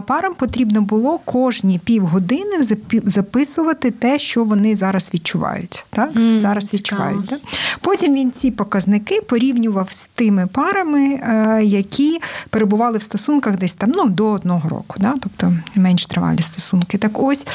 парам 0.08 0.34
потрібно 0.38 0.82
було 0.82 1.17
кожні 1.25 1.80
півгодини 1.80 2.62
запі- 2.62 3.10
записувати 3.29 3.91
те, 3.91 4.19
що 4.19 4.43
вони 4.43 4.75
зараз 4.75 5.11
відчувають. 5.13 5.85
Так? 5.89 6.15
М, 6.15 6.37
зараз 6.37 6.73
відчувають. 6.73 7.27
Так? 7.27 7.39
Потім 7.81 8.15
він 8.15 8.31
ці 8.31 8.51
показники 8.51 9.21
порівнював 9.21 9.91
з 9.91 10.05
тими 10.05 10.47
парами, 10.47 10.99
е, 10.99 11.61
які 11.63 12.19
перебували 12.49 12.97
в 12.97 13.01
стосунках 13.01 13.57
десь 13.57 13.73
там 13.73 13.91
ну, 13.95 14.05
до 14.05 14.31
одного 14.31 14.69
року, 14.69 14.95
да? 14.99 15.15
тобто 15.21 15.53
менш 15.75 16.05
тривалі 16.05 16.41
стосунки. 16.41 16.97
Так 16.97 17.19
ось 17.19 17.47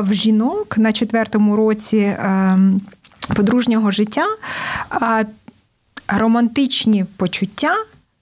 в 0.00 0.08
жінок 0.12 0.78
на 0.78 0.92
четвертому 0.92 1.56
році 1.56 1.96
е, 1.96 2.58
подружнього 3.34 3.90
життя 3.90 4.26
романтичні 6.08 7.04
почуття 7.16 7.74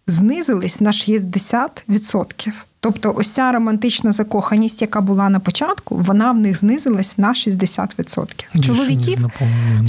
знизились 0.07 0.81
на 0.81 0.91
60%. 0.91 2.53
Тобто, 2.87 3.15
ось 3.17 3.31
ця 3.31 3.53
романтична 3.53 4.13
закоханість, 4.13 4.83
яка 4.83 5.01
була 5.01 5.29
на 5.29 5.41
початку, 5.41 5.97
вона 5.97 6.33
в 6.33 6.39
них 6.39 6.59
знизилась 6.59 7.19
на 7.19 7.29
60%. 7.29 8.45
Більше, 8.55 8.75
Чоловіків, 8.75 9.19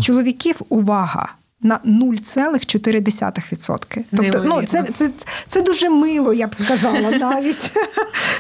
чоловіків 0.02 0.56
увага. 0.70 1.30
На 1.62 1.80
0,4%. 1.86 4.04
Тобто, 4.12 4.42
ну, 4.46 4.64
це, 4.64 4.84
це, 4.84 5.10
це 5.48 5.62
дуже 5.62 5.90
мило, 5.90 6.34
я 6.34 6.48
б 6.48 6.56
сказала 6.56 7.12
навіть. 7.20 7.72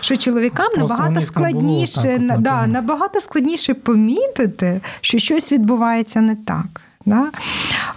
Що 0.02 0.17
чоловікам 0.17 0.65
Просто 0.65 0.88
набагато 0.88 1.10
не 1.10 1.20
було 1.20 1.26
складніше, 1.26 2.22
так 2.30 2.39
да, 2.39 2.67
набагато 2.67 3.20
складніше 3.20 3.74
помітити, 3.74 4.82
що 5.02 5.20
щось 5.20 5.52
відбувається 5.52 6.22
не 6.22 6.36
так. 6.36 6.82
Да? 7.08 7.26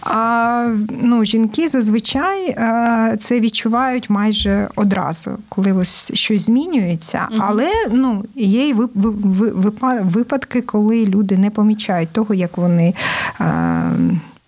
А 0.03 0.75
ну, 1.03 1.25
жінки 1.25 1.69
зазвичай 1.69 2.49
е, 2.49 3.17
це 3.21 3.41
відчувають 3.41 4.11
майже 4.11 4.69
одразу, 4.77 5.31
коли 5.49 5.73
ось 5.73 6.11
щось 6.15 6.43
змінюється. 6.43 7.29
Але 7.39 7.71
ну, 7.93 8.25
є 8.35 8.69
й 8.69 8.75
вип- 8.75 8.89
ви- 8.95 9.11
ви- 9.11 9.51
випа- 9.51 10.03
випадки, 10.03 10.61
коли 10.61 11.07
люди 11.07 11.39
не 11.39 11.51
помічають 11.51 12.11
того, 12.13 12.35
як 12.35 12.59
вони. 12.59 12.95
Е, 13.41 13.83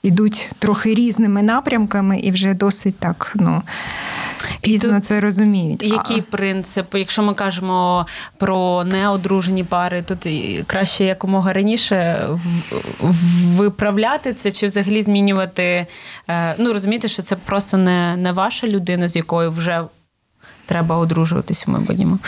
Ідуть 0.04 0.50
трохи 0.58 0.94
різними 0.94 1.42
напрямками 1.42 2.18
і 2.20 2.30
вже 2.30 2.54
досить 2.54 2.98
так 2.98 3.32
ну, 3.36 3.62
пізно 4.62 4.94
тут 4.94 5.04
це 5.04 5.20
розуміють. 5.20 5.82
Який 5.82 6.18
А- 6.20 6.36
принцип, 6.36 6.94
якщо 6.94 7.22
ми 7.22 7.34
кажемо 7.34 8.06
про 8.38 8.84
неодружені 8.84 9.64
пари, 9.64 10.02
тут 10.02 10.26
краще 10.66 11.04
якомога 11.04 11.52
раніше 11.52 12.26
в- 12.30 12.40
в- 13.00 13.56
виправляти 13.56 14.34
це 14.34 14.52
чи 14.52 14.66
взагалі 14.66 15.02
змінювати? 15.02 15.86
е, 16.28 16.54
Ну 16.58 16.72
розуміти, 16.72 17.08
що 17.08 17.22
це 17.22 17.36
просто 17.36 17.76
не, 17.76 18.16
не 18.16 18.32
ваша 18.32 18.66
людина, 18.66 19.08
з 19.08 19.16
якою 19.16 19.50
вже 19.50 19.80
треба 20.66 20.96
одружуватись 20.96 21.64
у 21.68 21.70
майбутньому. 21.70 22.18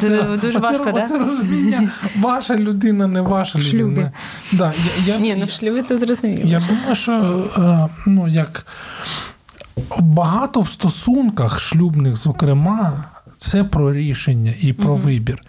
Це 0.00 0.22
дуже 0.42 0.58
важко, 0.58 0.84
да? 0.92 1.02
оце 1.04 1.18
розуміння. 1.18 1.90
Ваша 2.16 2.56
людина, 2.56 3.06
не 3.06 3.20
ваша 3.20 3.58
В 3.58 3.62
людина. 3.74 4.12
Да, 4.52 4.72
я, 5.06 5.14
я, 5.14 5.20
Ні, 5.20 5.34
ну 5.38 5.44
в 5.44 5.50
шлюбі 5.50 5.82
ти 5.82 5.98
зрозуміло. 5.98 6.42
Я 6.44 6.62
думаю, 6.68 6.94
що 6.94 7.12
е, 7.58 7.88
ну 8.06 8.28
як 8.28 8.66
багато 10.00 10.60
в 10.60 10.68
стосунках 10.68 11.60
шлюбних, 11.60 12.16
зокрема, 12.16 13.04
це 13.38 13.64
про 13.64 13.92
рішення 13.92 14.54
і 14.60 14.72
про 14.72 14.94
вибір. 14.94 15.42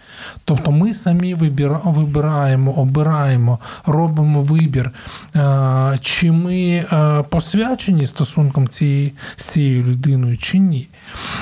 Тобто 0.44 0.70
ми 0.70 0.92
самі 0.94 1.34
вибіра- 1.34 1.92
вибираємо, 1.92 2.72
обираємо, 2.72 3.58
робимо 3.86 4.42
вибір, 4.42 4.90
е, 5.36 5.98
чи 6.00 6.32
ми 6.32 6.56
е, 6.92 7.22
посвячені 7.28 8.06
стосунком 8.06 8.68
цієї, 8.68 9.12
з 9.36 9.44
цією 9.44 9.82
людиною, 9.84 10.38
чи 10.38 10.58
ні. 10.58 10.88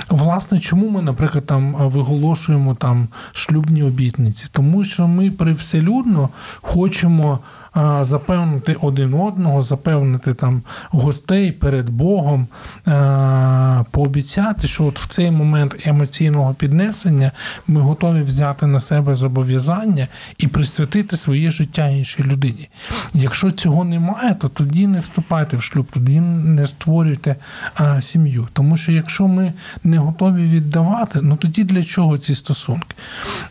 Власне, 0.08 0.58
чому 0.58 0.90
ми, 0.90 1.02
наприклад, 1.02 1.46
там 1.46 1.76
е, 1.76 1.86
виголошуємо 1.86 2.74
там 2.74 3.08
шлюбні 3.32 3.82
обітниці? 3.82 4.46
Тому 4.52 4.84
що 4.84 5.08
ми 5.08 5.30
привселюдно 5.30 6.28
хочемо 6.60 7.38
е, 7.76 8.04
запевнити 8.04 8.76
один 8.80 9.14
одного, 9.14 9.62
запевнити 9.62 10.34
там 10.34 10.62
гостей 10.90 11.52
перед 11.52 11.90
Богом, 11.90 12.46
е, 12.88 13.84
пообіцяти, 13.90 14.68
що 14.68 14.84
от 14.84 15.00
в 15.00 15.06
цей 15.06 15.30
момент 15.30 15.76
емоційного 15.84 16.54
піднесення 16.54 17.32
ми 17.66 17.80
готові 17.80 18.22
взяти 18.22 18.66
на 18.66 18.80
себе 18.80 19.14
зобов'язання 19.14 20.08
і 20.38 20.46
присвятити 20.46 21.16
своє 21.16 21.50
життя 21.50 21.88
іншій 21.88 22.22
людині. 22.22 22.68
Якщо 23.14 23.50
цього 23.50 23.84
немає, 23.84 24.34
то 24.34 24.48
тоді 24.48 24.86
не 24.86 25.00
вступайте 25.00 25.56
в 25.56 25.62
шлюб, 25.62 25.86
тоді 25.92 26.20
не 26.20 26.66
створюйте 26.66 27.36
е, 27.80 28.02
сім'ю. 28.02 28.48
Тому 28.52 28.76
що 28.76 28.92
якщо 28.92 29.28
ми 29.28 29.52
не 29.84 29.98
готові 29.98 30.42
віддавати, 30.42 31.18
ну 31.22 31.36
тоді 31.36 31.64
для 31.64 31.84
чого 31.84 32.18
ці 32.18 32.34
стосунки? 32.34 32.96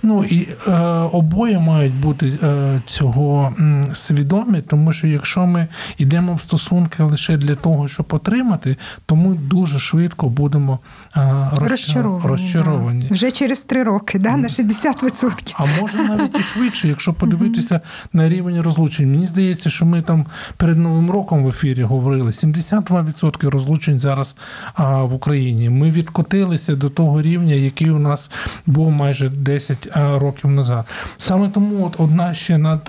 Ну 0.03 0.23
і 0.23 0.47
е, 0.67 0.71
обоє 1.11 1.59
мають 1.59 1.93
бути 1.93 2.33
е, 2.43 2.79
цього 2.85 3.53
м, 3.59 3.85
свідомі, 3.93 4.61
тому 4.61 4.93
що 4.93 5.07
якщо 5.07 5.45
ми 5.45 5.67
йдемо 5.97 6.33
в 6.33 6.41
стосунки 6.41 7.03
лише 7.03 7.37
для 7.37 7.55
того, 7.55 7.87
щоб 7.87 8.05
отримати, 8.09 8.77
то 9.05 9.15
ми 9.15 9.35
дуже 9.35 9.79
швидко 9.79 10.29
будемо 10.29 10.79
е, 11.17 11.49
Розчаровані. 11.53 12.27
розчаровані. 12.27 13.05
Да. 13.09 13.13
Вже 13.13 13.31
через 13.31 13.63
три 13.63 13.83
роки, 13.83 14.19
да, 14.19 14.37
на 14.37 14.47
60%. 14.47 15.53
А 15.53 15.65
може 15.81 15.97
навіть 16.03 16.39
і 16.39 16.43
швидше, 16.43 16.87
якщо 16.87 17.13
подивитися 17.13 17.81
на 18.13 18.29
рівень 18.29 18.61
розлучень. 18.61 19.11
Мені 19.11 19.27
здається, 19.27 19.69
що 19.69 19.85
ми 19.85 20.01
там 20.01 20.25
перед 20.57 20.77
Новим 20.77 21.11
роком 21.11 21.43
в 21.43 21.47
ефірі 21.47 21.83
говорили 21.83 22.31
72% 22.31 23.49
розлучень 23.49 23.99
зараз 23.99 24.35
а, 24.73 25.03
в 25.03 25.13
Україні. 25.13 25.69
Ми 25.69 25.91
відкотилися 25.95 26.75
до 26.75 26.89
того 26.89 27.21
рівня, 27.21 27.53
який 27.53 27.89
у 27.89 27.99
нас 27.99 28.31
був 28.65 28.91
майже 28.91 29.29
10 29.29 29.87
років 29.95 30.51
назад. 30.51 30.85
Саме 31.17 31.49
тому 31.49 31.85
от 31.85 31.99
одна 31.99 32.33
ще 32.33 32.79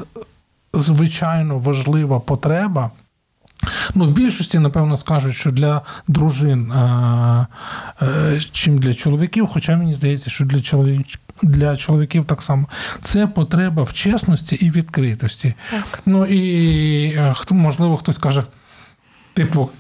надзвичайно 0.73 1.59
важлива 1.59 2.21
потреба. 2.21 2.91
Ну, 3.95 4.05
в 4.05 4.11
більшості, 4.11 4.59
напевно, 4.59 4.97
скажуть, 4.97 5.35
що 5.35 5.51
для 5.51 5.83
дружин, 6.09 6.73
а, 6.73 7.47
е, 8.03 8.41
чим 8.53 8.79
для 8.79 8.95
чоловіків, 8.95 9.47
хоча 9.47 9.77
мені 9.77 9.95
здається, 9.95 10.31
що 10.31 10.45
для 10.45 10.61
чоловік. 10.61 11.07
Для 11.43 11.77
чоловіків 11.77 12.25
так 12.25 12.43
само 12.43 12.67
це 13.01 13.27
потреба 13.27 13.83
в 13.83 13.93
чесності 13.93 14.57
і 14.57 14.71
відкритості. 14.71 15.55
Так. 15.71 16.03
Ну 16.07 16.27
і 16.27 17.05
е, 17.07 17.35
можливо 17.51 17.97
хтось 17.97 18.19
каже, 18.19 18.43
типу, 19.33 19.71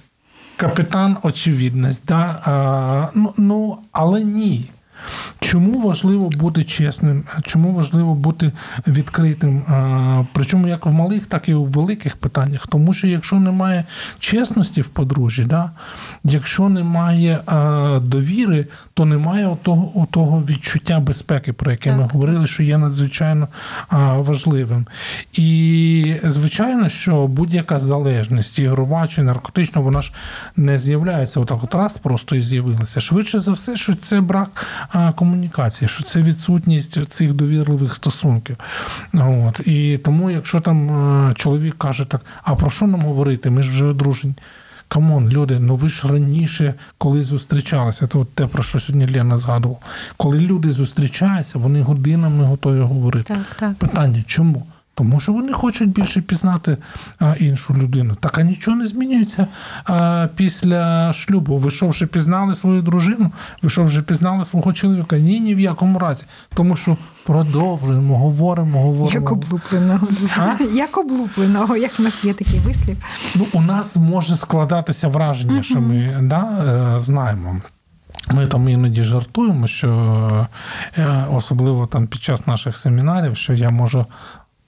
капітан 0.56 1.16
очевидність, 1.22 2.02
да? 2.06 2.42
а, 2.44 3.08
ну, 3.14 3.34
ну, 3.36 3.78
але 3.92 4.24
ні. 4.24 4.70
Чому 5.40 5.80
важливо 5.80 6.28
бути 6.30 6.64
чесним? 6.64 7.24
Чому 7.42 7.72
важливо 7.72 8.14
бути 8.14 8.52
відкритим? 8.86 9.62
Причому 10.32 10.68
як 10.68 10.86
в 10.86 10.92
малих, 10.92 11.26
так 11.26 11.48
і 11.48 11.54
у 11.54 11.64
великих 11.64 12.16
питаннях. 12.16 12.66
Тому 12.66 12.92
що 12.92 13.06
якщо 13.06 13.36
немає 13.36 13.84
чесності 14.18 14.80
в 14.80 14.88
подружжі, 14.88 15.44
да? 15.44 15.70
якщо 16.24 16.68
немає 16.68 17.40
довіри, 18.02 18.66
то 18.94 19.04
немає 19.04 19.56
того, 19.62 20.06
того 20.10 20.42
відчуття 20.48 21.00
безпеки, 21.00 21.52
про 21.52 21.70
яке 21.70 21.96
ми 21.96 22.08
говорили, 22.12 22.46
що 22.46 22.62
є 22.62 22.78
надзвичайно 22.78 23.48
важливим. 24.16 24.86
І 25.32 26.14
звичайно, 26.24 26.88
що 26.88 27.26
будь-яка 27.26 27.78
залежність, 27.78 28.58
ігрова 28.58 29.08
чи 29.08 29.22
наркотична, 29.22 29.80
вона 29.80 30.02
ж 30.02 30.12
не 30.56 30.78
з'являється 30.78 31.40
отак, 31.40 31.64
от 31.64 31.74
раз 31.74 31.98
просто 31.98 32.36
і 32.36 32.40
з'явилася. 32.40 33.00
Швидше 33.00 33.38
за 33.38 33.52
все, 33.52 33.76
що 33.76 33.94
це 33.94 34.20
брак 34.20 34.66
комунікації, 35.14 35.88
що 35.88 36.04
це 36.04 36.20
відсутність 36.20 37.04
цих 37.06 37.34
довірливих 37.34 37.94
стосунків. 37.94 38.56
От. 39.14 39.60
І 39.64 39.98
тому, 39.98 40.30
якщо 40.30 40.60
там 40.60 41.34
чоловік 41.36 41.78
каже 41.78 42.04
так, 42.04 42.20
а 42.42 42.54
про 42.54 42.70
що 42.70 42.86
нам 42.86 43.02
говорити? 43.02 43.50
Ми 43.50 43.62
ж 43.62 43.70
вже 43.70 43.84
одружені. 43.84 44.34
Come 44.88 45.11
on, 45.11 45.28
люди, 45.28 45.58
ну 45.58 45.76
ви 45.76 45.88
ж 45.88 46.08
раніше, 46.08 46.74
коли 46.98 47.22
зустрічалися, 47.22 48.06
то 48.06 48.20
от 48.20 48.34
те, 48.34 48.46
про 48.46 48.62
що 48.62 48.80
сьогодні 48.80 49.16
Лена 49.16 49.38
згадував. 49.38 49.78
Коли 50.16 50.40
люди 50.40 50.70
зустрічаються, 50.72 51.58
вони 51.58 51.82
годинами 51.82 52.44
готові 52.44 52.80
говорити. 52.80 53.34
Так, 53.34 53.56
так. 53.58 53.74
Питання 53.74 54.24
чому? 54.26 54.66
Тому 54.98 55.20
що 55.20 55.32
вони 55.32 55.52
хочуть 55.52 55.90
більше 55.90 56.20
пізнати 56.20 56.76
а, 57.18 57.34
іншу 57.40 57.74
людину. 57.74 58.14
Так 58.20 58.38
а 58.38 58.42
нічого 58.42 58.76
не 58.76 58.86
змінюється 58.86 59.46
а, 59.84 60.28
після 60.36 61.12
шлюбу. 61.12 61.56
Ви 61.56 61.70
що 61.70 61.88
вже 61.88 62.06
пізнали 62.06 62.54
свою 62.54 62.82
дружину? 62.82 63.32
Ви 63.62 63.70
що 63.70 63.84
вже 63.84 64.02
пізнали 64.02 64.44
свого 64.44 64.72
чоловіка? 64.72 65.18
Ні, 65.18 65.40
ні 65.40 65.54
в 65.54 65.60
якому 65.60 65.98
разі. 65.98 66.24
Тому 66.54 66.76
що 66.76 66.96
продовжуємо, 67.26 68.18
говоримо, 68.18 68.82
говоримо. 68.82 69.20
Як 69.20 69.32
облупленого. 69.32 70.08
А? 70.38 70.62
Як 70.62 70.98
облупленого, 70.98 71.76
як 71.76 71.98
в 71.98 72.02
нас 72.02 72.24
є 72.24 72.34
такий 72.34 72.60
вислів. 72.60 72.96
Ну, 73.34 73.46
у 73.52 73.60
нас 73.60 73.96
може 73.96 74.36
складатися 74.36 75.08
враження, 75.08 75.62
що 75.62 75.80
ми 75.80 76.18
да, 76.22 76.48
е, 76.96 77.00
знаємо. 77.00 77.60
Ми 78.32 78.46
там 78.46 78.68
іноді 78.68 79.02
жартуємо, 79.02 79.66
що 79.66 80.48
е, 80.98 81.26
особливо 81.32 81.86
там 81.86 82.06
під 82.06 82.22
час 82.22 82.46
наших 82.46 82.76
семінарів, 82.76 83.36
що 83.36 83.52
я 83.52 83.70
можу 83.70 84.06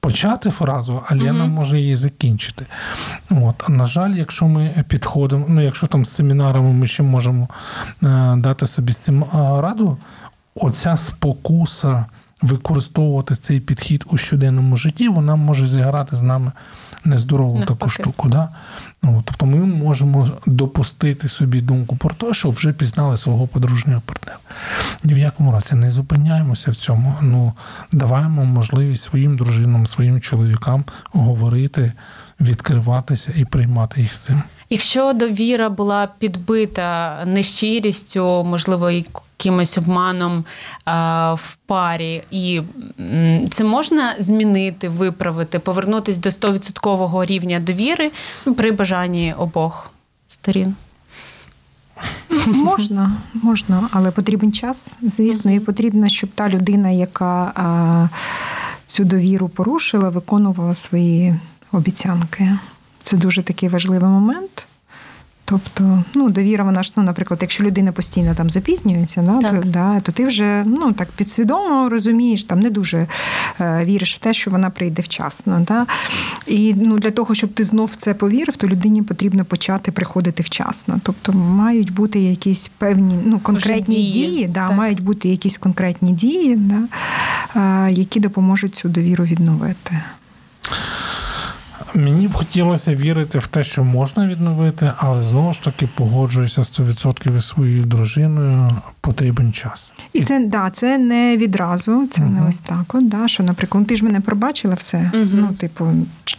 почати 0.09 0.51
фразу, 0.51 1.03
а 1.07 1.15
Лена 1.15 1.47
може 1.47 1.81
її 1.81 1.97
закінчити. 1.97 2.67
От. 3.31 3.69
На 3.69 3.87
жаль, 3.87 4.11
якщо 4.11 4.47
ми 4.47 4.85
підходимо, 4.89 5.45
ну 5.49 5.61
якщо 5.61 5.87
там 5.87 6.05
з 6.05 6.11
семінарами 6.11 6.73
ми 6.73 6.87
ще 6.87 7.03
можемо 7.03 7.49
е, 8.03 8.35
дати 8.37 8.67
собі 8.67 8.93
з 8.93 8.97
цим 8.97 9.23
е, 9.23 9.27
раду, 9.61 9.97
оця 10.55 10.97
спокуса 10.97 12.05
використовувати 12.43 13.37
цей 13.37 13.61
підхід 13.61 14.05
у 14.11 14.17
щоденному 14.17 14.77
житті, 14.77 15.09
вона 15.09 15.37
може 15.37 15.67
зіграти 15.67 16.17
з 16.17 16.23
нами 16.23 16.53
нездорову 17.05 17.65
таку 17.65 17.89
штуку. 17.89 18.29
Да? 18.29 18.49
Ну, 19.03 19.23
тобто 19.25 19.47
ми 19.47 19.57
можемо 19.57 20.29
допустити 20.47 21.29
собі 21.29 21.61
думку 21.61 21.97
про 21.97 22.15
те, 22.15 22.35
що 22.35 22.51
вже 22.51 22.73
пізнали 22.73 23.17
свого 23.17 23.47
подружнього 23.47 24.03
партнера. 24.07 24.39
Ні 25.05 25.15
в 25.15 25.19
якому 25.19 25.53
разі 25.53 25.75
не 25.75 25.91
зупиняємося 25.91 26.71
в 26.71 26.77
цьому. 26.77 27.15
Ну, 27.21 27.53
даваємо 27.93 28.45
можливість 28.45 29.03
своїм 29.03 29.37
дружинам, 29.37 29.87
своїм 29.87 30.21
чоловікам 30.21 30.85
говорити, 31.13 31.93
відкриватися 32.41 33.33
і 33.37 33.45
приймати 33.45 34.01
їх 34.01 34.15
з 34.15 34.19
цим. 34.19 34.43
Якщо 34.71 35.13
довіра 35.13 35.69
була 35.69 36.09
підбита 36.19 37.19
нещирістю, 37.27 38.45
можливо, 38.47 38.91
якимось 39.39 39.79
обманом 39.79 40.45
а, 40.85 41.35
в 41.35 41.57
парі, 41.67 42.23
і 42.31 42.63
це 43.51 43.65
можна 43.65 44.15
змінити, 44.19 44.89
виправити, 44.89 45.59
повернутися 45.59 46.21
до 46.21 46.29
100% 46.29 47.27
рівня 47.27 47.61
довіри 47.61 48.11
ну, 48.47 48.55
при 48.55 48.73
бажанні 48.73 49.35
обох 49.39 49.91
сторін. 50.29 50.75
Можна, 52.47 53.13
можна, 53.35 53.89
але 53.93 54.11
потрібен 54.11 54.53
час, 54.53 54.95
звісно, 55.03 55.53
і 55.53 55.61
потрібно, 55.61 56.09
щоб 56.09 56.31
та 56.31 56.49
людина, 56.49 56.91
яка 56.91 57.53
а, 57.55 58.09
цю 58.87 59.05
довіру 59.05 59.49
порушила, 59.49 60.09
виконувала 60.09 60.75
свої 60.75 61.35
обіцянки. 61.73 62.59
Це 63.03 63.17
дуже 63.17 63.43
такий 63.43 63.69
важливий 63.69 64.11
момент. 64.11 64.68
Тобто, 65.51 66.05
ну, 66.15 66.31
довіра, 66.31 66.65
вона 66.65 66.83
ж, 66.83 66.93
ну, 66.97 67.03
наприклад, 67.03 67.39
якщо 67.43 67.65
людина 67.65 67.93
постійно 67.93 68.35
там 68.35 68.51
запізнюється, 68.51 69.23
да, 69.23 69.49
Так. 69.49 69.63
то, 69.63 69.69
да, 69.69 70.01
то 70.01 70.13
ти 70.13 70.27
вже 70.27 70.65
ну, 70.67 70.93
так 70.93 71.09
підсвідомо 71.09 71.89
розумієш, 71.89 72.45
там 72.45 72.61
не 72.61 72.71
дуже 72.71 73.07
е, 73.61 73.85
віриш 73.85 74.15
в 74.15 74.19
те, 74.19 74.33
що 74.33 74.51
вона 74.51 74.71
прийде 74.71 75.03
вчасно. 75.03 75.65
Да? 75.67 75.87
І 76.47 76.75
ну, 76.75 76.99
для 76.99 77.11
того, 77.11 77.35
щоб 77.35 77.53
ти 77.53 77.65
знов 77.65 77.87
в 77.93 77.97
це 77.97 78.15
повірив, 78.15 78.57
то 78.57 78.67
людині 78.67 79.03
потрібно 79.03 79.45
почати 79.45 79.93
приходити 79.93 80.43
вчасно. 80.43 81.01
Тобто 81.03 81.33
мають 81.33 81.93
бути 81.93 82.21
якісь 82.21 82.71
певні 82.79 83.19
ну, 83.25 83.39
конкретні 83.39 83.95
дії, 83.95 84.27
дії, 84.27 84.47
да, 84.47 84.69
так. 84.69 84.77
мають 84.77 85.03
бути 85.03 85.29
якісь 85.29 85.59
конкретні 85.59 86.13
дії, 86.13 86.57
да, 86.57 86.81
е, 87.61 87.93
які 87.93 88.21
допоможуть 88.21 88.75
цю 88.75 88.89
довіру 88.89 89.25
відновити. 89.25 90.03
Мені 91.99 92.29
б 92.29 92.33
хотілося 92.33 92.95
вірити 92.95 93.39
в 93.39 93.47
те, 93.47 93.65
що 93.65 93.85
можна 93.85 94.29
відновити, 94.29 94.93
але 94.97 95.23
знову 95.23 95.53
ж 95.53 95.63
таки 95.63 95.89
погоджуюся 95.95 96.63
100% 96.63 97.37
із 97.37 97.45
своєю 97.45 97.85
дружиною. 97.85 98.71
Потрібен 99.01 99.53
час. 99.53 99.93
І 100.13 100.23
це 100.23 100.45
да, 100.47 100.71
це 100.71 100.99
не 100.99 101.37
відразу, 101.37 102.07
це 102.11 102.23
не 102.23 102.47
ось 102.49 102.61
так. 102.61 102.95
От, 102.95 103.09
да, 103.09 103.29
що, 103.29 103.43
наприклад, 103.43 103.83
«Ну, 103.83 103.87
ти 103.87 103.97
ж 103.97 104.05
мене 104.05 104.21
пробачила 104.21 104.75
все. 104.75 105.11
Ну, 105.33 105.49
типу, 105.59 105.87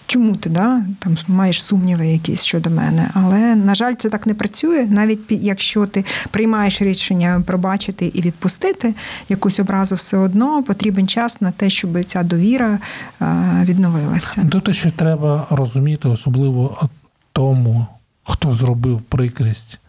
чому 0.05 0.35
ти 0.35 0.49
да, 0.49 0.81
там 0.99 1.17
маєш 1.27 1.63
сумніви 1.63 2.07
якісь 2.07 2.43
щодо 2.43 2.69
мене? 2.69 3.09
Але 3.13 3.55
на 3.55 3.75
жаль, 3.75 3.93
це 3.97 4.09
так 4.09 4.27
не 4.27 4.33
працює. 4.33 4.87
Навіть 4.89 5.19
якщо 5.29 5.85
ти 5.85 6.05
приймаєш 6.31 6.81
рішення 6.81 7.43
пробачити 7.45 8.11
і 8.13 8.21
відпустити 8.21 8.93
якусь 9.29 9.59
образу, 9.59 9.95
все 9.95 10.17
одно 10.17 10.63
потрібен 10.63 11.07
час 11.07 11.41
на 11.41 11.51
те, 11.51 11.69
щоб 11.69 12.03
ця 12.03 12.23
довіра 12.23 12.79
е, 13.21 13.25
відновилася. 13.63 14.45
Тут 14.51 14.75
ще 14.75 14.91
треба 14.91 15.47
розуміти, 15.49 16.07
особливо 16.07 16.89
тому, 17.33 17.85
хто 18.23 18.51
зробив 18.51 19.01
прикрість 19.01 19.79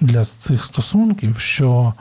для 0.00 0.24
цих 0.24 0.64
стосунків, 0.64 1.38
що 1.38 1.94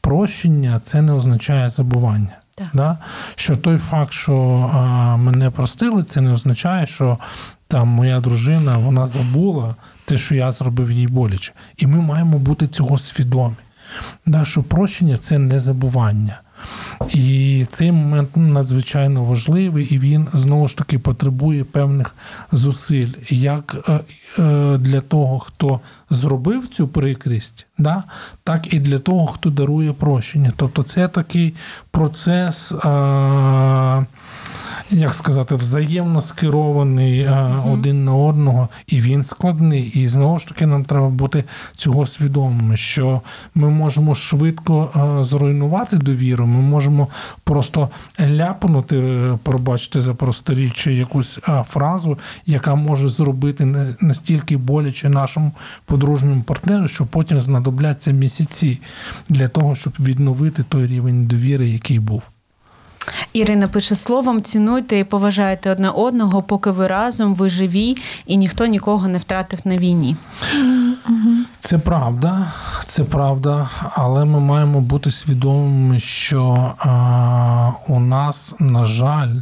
прощення 0.00 0.80
це 0.80 1.02
не 1.02 1.12
означає 1.12 1.68
забування. 1.68 2.38
Так. 2.54 2.68
Да? 2.74 2.98
Що 3.34 3.56
той 3.56 3.78
факт, 3.78 4.12
що 4.12 4.34
а, 4.74 5.16
мене 5.16 5.50
простили, 5.50 6.02
це 6.02 6.20
не 6.20 6.32
означає, 6.32 6.86
що 6.86 7.18
там 7.68 7.88
моя 7.88 8.20
дружина 8.20 8.78
вона 8.78 9.06
забула 9.06 9.74
те, 10.04 10.16
що 10.16 10.34
я 10.34 10.52
зробив 10.52 10.90
їй 10.90 11.06
боляче. 11.06 11.52
І 11.76 11.86
ми 11.86 12.00
маємо 12.00 12.38
бути 12.38 12.66
цього 12.66 12.98
свідомі. 12.98 13.54
Да, 14.26 14.44
що 14.44 14.62
прощення 14.62 15.16
це 15.16 15.38
не 15.38 15.60
забування. 15.60 16.40
І 17.08 17.66
цей 17.70 17.92
момент 17.92 18.36
надзвичайно 18.36 19.24
важливий, 19.24 19.84
і 19.84 19.98
він 19.98 20.28
знову 20.32 20.68
ж 20.68 20.76
таки 20.76 20.98
потребує 20.98 21.64
певних 21.64 22.14
зусиль, 22.52 23.12
як 23.28 23.76
е, 23.88 24.00
е, 24.38 24.78
для 24.78 25.00
того, 25.00 25.38
хто 25.38 25.80
зробив 26.10 26.68
цю 26.68 26.88
прикрість, 26.88 27.66
да, 27.78 28.04
так 28.44 28.74
і 28.74 28.80
для 28.80 28.98
того, 28.98 29.26
хто 29.26 29.50
дарує 29.50 29.92
прощення. 29.92 30.52
Тобто 30.56 30.82
це 30.82 31.08
такий 31.08 31.54
процес. 31.90 32.72
Е, 32.72 34.06
як 34.90 35.14
сказати, 35.14 35.54
взаємно 35.54 36.20
скерований 36.20 37.20
е, 37.20 37.54
один 37.66 38.04
на 38.04 38.14
одного, 38.14 38.68
і 38.86 39.00
він 39.00 39.22
складний. 39.22 39.82
І 39.82 40.08
знову 40.08 40.38
ж 40.38 40.48
таки, 40.48 40.66
нам 40.66 40.84
треба 40.84 41.08
бути 41.08 41.44
цього 41.76 42.06
свідомими, 42.06 42.76
що 42.76 43.20
ми 43.54 43.70
можемо 43.70 44.14
швидко 44.14 44.90
е, 45.20 45.24
зруйнувати 45.24 45.96
довіру, 45.96 46.46
ми 46.46 46.60
можемо 46.60 47.08
просто 47.44 47.88
ляпнути, 48.20 48.98
е, 48.98 49.38
пробачте 49.42 50.00
за 50.00 50.14
просторіччя, 50.14 50.90
якусь 50.90 51.38
фразу, 51.68 52.18
яка 52.46 52.74
може 52.74 53.08
зробити 53.08 53.64
настільки 54.00 54.56
боляче 54.56 55.08
нашому 55.08 55.52
подружньому 55.84 56.42
партнеру, 56.42 56.88
що 56.88 57.06
потім 57.06 57.40
знадобляться 57.40 58.10
місяці 58.10 58.80
для 59.28 59.48
того, 59.48 59.74
щоб 59.74 59.92
відновити 60.00 60.62
той 60.68 60.86
рівень 60.86 61.26
довіри, 61.26 61.68
який 61.68 61.98
був. 61.98 62.22
Ірина 63.32 63.68
пише 63.68 63.94
словом: 63.94 64.42
цінуйте 64.42 64.98
і 64.98 65.04
поважайте 65.04 65.70
одне 65.70 65.90
одного, 65.90 66.42
поки 66.42 66.70
ви 66.70 66.86
разом, 66.86 67.34
ви 67.34 67.48
живі, 67.48 67.96
і 68.26 68.36
ніхто 68.36 68.66
нікого 68.66 69.08
не 69.08 69.18
втратив 69.18 69.60
на 69.64 69.76
війні. 69.76 70.16
Це 71.58 71.78
правда, 71.78 72.52
це 72.86 73.04
правда, 73.04 73.70
але 73.94 74.24
ми 74.24 74.40
маємо 74.40 74.80
бути 74.80 75.10
свідомими, 75.10 76.00
що 76.00 76.72
а, 76.78 77.72
у 77.88 78.00
нас, 78.00 78.54
на 78.58 78.84
жаль, 78.84 79.34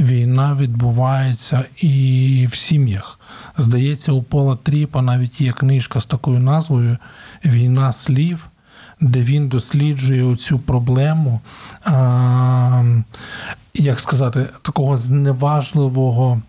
війна 0.00 0.56
відбувається 0.60 1.64
і 1.76 2.48
в 2.50 2.54
сім'ях. 2.54 3.18
Здається, 3.58 4.12
у 4.12 4.22
Пола 4.22 4.56
Тріпа 4.56 5.02
навіть 5.02 5.40
є 5.40 5.52
книжка 5.52 6.00
з 6.00 6.06
такою 6.06 6.38
назвою 6.38 6.98
Війна 7.44 7.92
слів, 7.92 8.48
де 9.04 9.22
він 9.22 9.48
досліджує 9.48 10.36
цю 10.36 10.58
проблему, 10.58 11.40
а, 11.84 12.84
як 13.74 14.00
сказати, 14.00 14.46
такого 14.62 14.96
зневажливого 14.96 16.42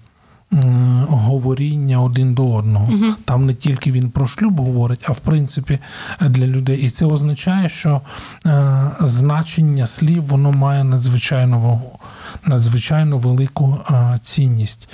говоріння 1.07 2.01
один 2.01 2.33
до 2.33 2.53
одного. 2.53 2.89
Там 3.25 3.45
не 3.45 3.53
тільки 3.53 3.91
він 3.91 4.09
про 4.09 4.27
шлюб 4.27 4.59
говорить, 4.59 4.99
а 5.07 5.11
в 5.11 5.19
принципі 5.19 5.79
для 6.21 6.47
людей. 6.47 6.77
І 6.77 6.89
це 6.89 7.05
означає, 7.05 7.69
що 7.69 8.01
е, 8.45 8.91
значення 8.99 9.87
слів 9.87 10.23
воно 10.23 10.51
має 10.51 10.83
надзвичайну 10.83 11.59
вагу, 11.59 11.99
надзвичайно 12.45 13.17
велику 13.17 13.77
е, 13.89 14.19
цінність. 14.21 14.89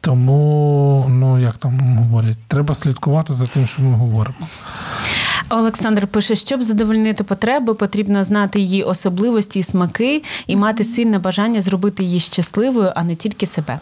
Тому, 0.00 1.06
ну 1.08 1.38
як 1.38 1.54
там 1.54 1.98
говорять, 1.98 2.38
треба 2.48 2.74
слідкувати 2.74 3.34
за 3.34 3.46
тим, 3.46 3.66
що 3.66 3.82
ми 3.82 3.96
говоримо. 3.96 4.46
Олександр 5.48 6.06
пише, 6.06 6.34
щоб 6.34 6.62
задовольнити 6.62 7.24
потреби, 7.24 7.74
потрібно 7.74 8.24
знати 8.24 8.60
її 8.60 8.82
особливості 8.82 9.58
і 9.58 9.62
смаки, 9.62 10.22
і 10.46 10.56
мати 10.56 10.84
сильне 10.84 11.18
бажання 11.18 11.60
зробити 11.60 12.04
її 12.04 12.20
щасливою, 12.20 12.92
а 12.94 13.04
не 13.04 13.16
тільки 13.16 13.46
себе. 13.46 13.80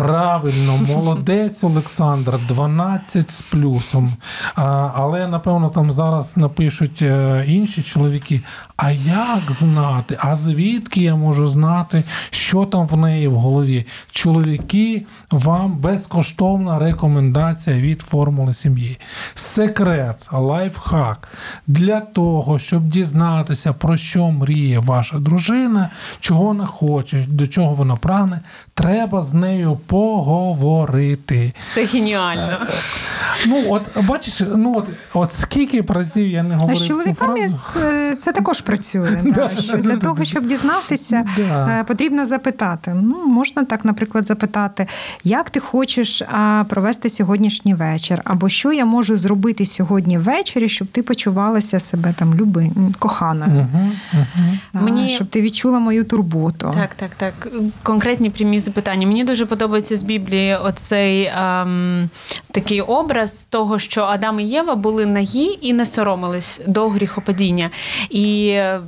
Правильно, 0.00 0.78
молодець 0.88 1.64
Олександр, 1.64 2.38
12 2.48 3.30
з 3.30 3.40
плюсом. 3.40 4.12
А, 4.54 4.90
але 4.94 5.26
напевно 5.26 5.68
там 5.68 5.92
зараз 5.92 6.36
напишуть 6.36 7.02
е, 7.02 7.44
інші 7.46 7.82
чоловіки. 7.82 8.40
А 8.76 8.90
як 8.90 9.50
знати? 9.50 10.18
А 10.20 10.36
звідки 10.36 11.00
я 11.00 11.16
можу 11.16 11.48
знати, 11.48 12.04
що 12.30 12.64
там 12.64 12.86
в 12.86 12.96
неї 12.96 13.28
в 13.28 13.34
голові? 13.34 13.86
Чоловіки, 14.10 15.06
вам 15.30 15.78
безкоштовна 15.78 16.78
рекомендація 16.78 17.76
від 17.76 18.02
формули 18.02 18.54
сім'ї. 18.54 18.98
Секрет, 19.34 20.28
лайфхак 20.32 21.28
для 21.66 22.00
того, 22.00 22.58
щоб 22.58 22.88
дізнатися, 22.88 23.72
про 23.72 23.96
що 23.96 24.30
мріє 24.30 24.78
ваша 24.78 25.18
дружина, 25.18 25.90
чого 26.20 26.44
вона 26.44 26.66
хоче, 26.66 27.26
до 27.28 27.46
чого 27.46 27.74
вона 27.74 27.96
прагне, 27.96 28.40
треба 28.74 29.22
з 29.22 29.34
нею 29.34 29.78
поговорити. 29.90 31.52
Це 31.74 31.84
геніально. 31.84 32.58
Ну, 33.46 33.64
от 33.68 33.82
бачиш, 34.06 34.42
ну 34.56 34.74
от, 34.76 34.88
от 35.14 35.34
скільки 35.34 35.84
разів 35.88 36.28
я 36.28 36.42
не 36.42 36.54
А 36.54 36.58
говорив 36.58 36.82
з 36.82 36.86
чоловіками 36.86 37.52
це, 37.58 38.16
це 38.18 38.32
також 38.32 38.60
працює. 38.60 39.20
да, 39.24 39.48
що 39.48 39.76
для 39.76 39.96
того, 39.96 40.24
щоб 40.24 40.46
дізнатися, 40.46 41.24
е, 41.38 41.84
потрібно 41.88 42.26
запитати. 42.26 42.92
Ну, 43.02 43.26
можна 43.26 43.64
так, 43.64 43.84
наприклад, 43.84 44.26
запитати, 44.26 44.86
як 45.24 45.50
ти 45.50 45.60
хочеш 45.60 46.22
провести 46.68 47.08
сьогоднішній 47.08 47.74
вечір, 47.74 48.20
або 48.24 48.48
що 48.48 48.72
я 48.72 48.84
можу 48.84 49.16
зробити 49.16 49.66
сьогодні 49.66 50.18
ввечері, 50.18 50.68
щоб 50.68 50.88
ти 50.88 51.02
почувалася 51.02 51.80
себе 51.80 52.14
там 52.18 52.34
люби, 52.34 52.70
коханою, 52.98 53.50
Угу, 53.50 53.90
угу. 54.12 54.84
Мені- 54.84 55.08
щоб 55.08 55.28
ти 55.28 55.42
відчула 55.42 55.78
мою 55.78 56.04
турботу. 56.04 56.72
Так, 56.74 56.94
так, 56.94 57.10
так. 57.16 57.48
Конкретні 57.82 58.30
прямі 58.30 58.60
запитання. 58.60 59.06
Мені 59.06 59.24
дуже 59.24 59.46
подобається 59.46 59.79
з 59.84 60.02
Біблії 60.02 60.56
оцей 60.56 61.24
ем, 61.24 62.10
такий 62.50 62.80
образ 62.80 63.44
того, 63.44 63.78
що 63.78 64.02
Адам 64.02 64.40
і 64.40 64.44
Єва 64.44 64.74
були 64.74 65.06
нагі 65.06 65.58
і 65.60 65.72
не 65.72 65.86
соромились 65.86 66.60
до 66.66 66.88
гріхопадіння. 66.88 67.70
І 68.10 68.48
е, 68.48 68.80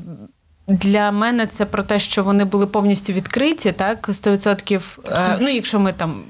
для 0.68 1.10
мене 1.10 1.46
це 1.46 1.64
про 1.66 1.82
те, 1.82 1.98
що 1.98 2.22
вони 2.22 2.44
були 2.44 2.66
повністю 2.66 3.12
відкриті, 3.12 3.72
так, 3.76 4.08
100%, 4.08 4.98
е, 5.08 5.38
ну, 5.40 5.48
якщо 5.48 5.80
ми 5.80 5.92
там 5.92 6.22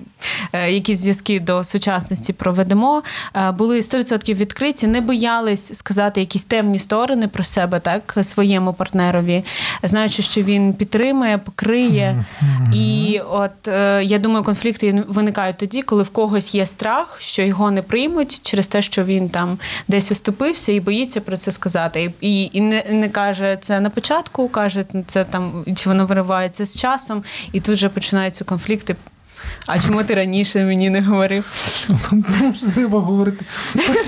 якісь 0.53 0.99
зв'язки 0.99 1.41
до 1.41 1.65
сучасності 1.65 2.33
проведемо, 2.33 3.03
е, 3.35 3.51
були 3.51 3.81
100% 3.81 4.35
відкриті, 4.35 4.87
не 4.87 5.01
боялись 5.01 5.75
сказати 5.75 6.21
якісь 6.21 6.45
темні 6.45 6.79
сторони 6.79 7.29
про 7.29 7.45
себе, 7.45 7.81
так, 7.81 8.19
своєму 8.23 8.75
партнерові, 8.75 9.45
знаючи, 9.83 10.23
що 10.23 10.43
він 10.43 10.75
підтримує, 10.75 11.39
покриє. 11.39 12.25
І 12.75 13.21
от 13.31 13.69
е, 13.69 14.05
я 14.05 14.19
думаю, 14.19 14.45
конфлікти 14.45 15.05
виникають 15.09 15.57
тоді, 15.57 15.83
коли 15.83 16.03
в 16.03 16.11
когось 16.11 16.55
є 16.55 16.67
страх, 16.67 17.17
що 17.21 17.43
його 17.43 17.71
не 17.71 17.83
приймуть 17.83 18.41
через 18.43 18.67
те, 18.67 18.83
що 18.83 19.05
він 19.05 19.29
там 19.29 19.59
десь 19.89 20.13
оступився 20.13 20.73
і 20.73 20.81
боїться 20.81 21.21
про 21.21 21.37
це 21.37 21.53
сказати. 21.53 22.13
І, 22.21 22.51
і 22.53 22.61
не, 22.61 22.85
не 22.91 23.09
каже 23.09 23.59
це 23.61 23.81
на 23.81 23.91
початку, 23.91 24.49
каже 24.49 24.85
це 25.07 25.25
там, 25.25 25.65
чи 25.77 25.89
воно 25.89 26.07
виривається 26.07 26.67
з 26.67 26.79
часом, 26.79 27.25
і 27.53 27.61
тут 27.61 27.77
же 27.77 27.89
починаються 27.89 28.45
конфлікти. 28.45 28.97
А 29.67 29.79
чому 29.79 30.03
ти 30.05 30.15
раніше 30.15 30.65
мені 30.65 30.91
не 30.91 31.01
говорив? 31.03 31.45
Тому 32.11 32.55
що 32.57 32.67
треба 32.75 33.01
говорити. 33.01 33.45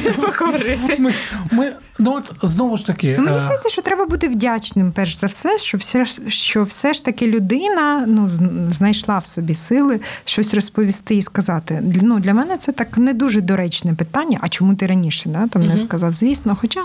Треба 0.03 0.33
говорити. 0.40 0.97
Ми, 0.99 1.12
ми, 1.51 1.73
ну 1.99 2.14
от 2.14 2.33
знову 2.42 2.77
ж 2.77 2.87
таки. 2.87 3.16
Ну, 3.18 3.25
мені 3.25 3.37
е, 3.37 3.40
здається, 3.40 3.68
що 3.68 3.83
треба 3.83 4.07
бути 4.07 4.29
вдячним, 4.29 4.92
перш 4.92 5.14
за 5.20 5.27
все, 5.27 5.59
що 5.59 5.79
все, 5.79 6.05
ж- 6.05 6.20
що 6.29 6.62
все 6.62 6.92
ж 6.92 7.05
таки 7.05 7.27
людина 7.27 8.04
ну, 8.09 8.29
знайшла 8.71 9.19
в 9.19 9.27
собі 9.27 9.54
сили 9.54 10.00
щось 10.25 10.54
розповісти 10.54 11.15
і 11.15 11.23
сказати. 11.23 11.81
Для- 11.83 12.00
Ну, 12.02 12.21
для 12.21 12.35
мене 12.35 12.56
це 12.56 12.73
так 12.73 12.98
не 12.98 13.13
дуже 13.15 13.40
доречне 13.40 13.94
питання. 13.94 14.38
А 14.40 14.48
чому 14.48 14.75
ти 14.75 14.87
раніше 14.87 15.29
да, 15.29 15.46
там, 15.48 15.63
не 15.63 15.79
сказав? 15.79 16.13
Звісно, 16.13 16.56
хоча 16.61 16.81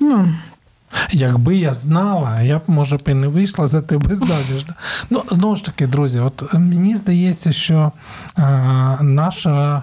ну, 0.00 0.28
Якби 1.10 1.56
я 1.56 1.74
знала, 1.74 2.40
я 2.40 2.58
б 2.58 2.62
може 2.66 2.96
б 2.96 3.02
і 3.06 3.14
не 3.14 3.28
вийшла 3.28 3.68
за 3.68 3.82
тебе 3.82 4.14
заміж. 4.14 4.66
Ну 5.10 5.22
знову 5.30 5.56
ж 5.56 5.64
таки, 5.64 5.86
друзі, 5.86 6.18
от 6.18 6.54
мені 6.54 6.96
здається, 6.96 7.52
що 7.52 7.92
а, 8.36 8.96
наша. 9.00 9.82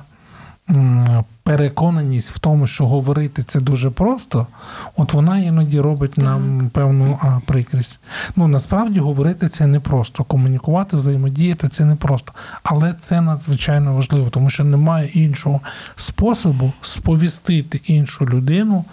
Переконаність 1.44 2.32
в 2.32 2.40
тому, 2.40 2.68
що 2.68 2.88
говорити 2.88 3.44
це 3.44 3.60
дуже 3.60 3.90
просто, 3.90 4.48
от 4.96 5.14
вона 5.14 5.40
іноді 5.40 5.80
робить 5.80 6.18
нам 6.18 6.70
певну 6.74 7.20
а, 7.22 7.40
прикрість. 7.46 8.00
Ну 8.36 8.48
насправді 8.48 9.00
говорити 9.00 9.50
це 9.50 9.68
не 9.68 9.80
просто. 9.80 10.24
Комунікувати, 10.24 10.98
взаємодіяти 10.98 11.68
це 11.68 11.86
не 11.86 11.96
просто. 11.96 12.34
Але 12.64 12.94
це 12.94 13.22
надзвичайно 13.22 13.94
важливо, 13.94 14.30
тому 14.30 14.50
що 14.50 14.64
немає 14.64 15.08
іншого 15.08 15.60
способу 15.96 16.74
сповістити 16.82 17.82
іншу 17.86 18.26
людину 18.26 18.86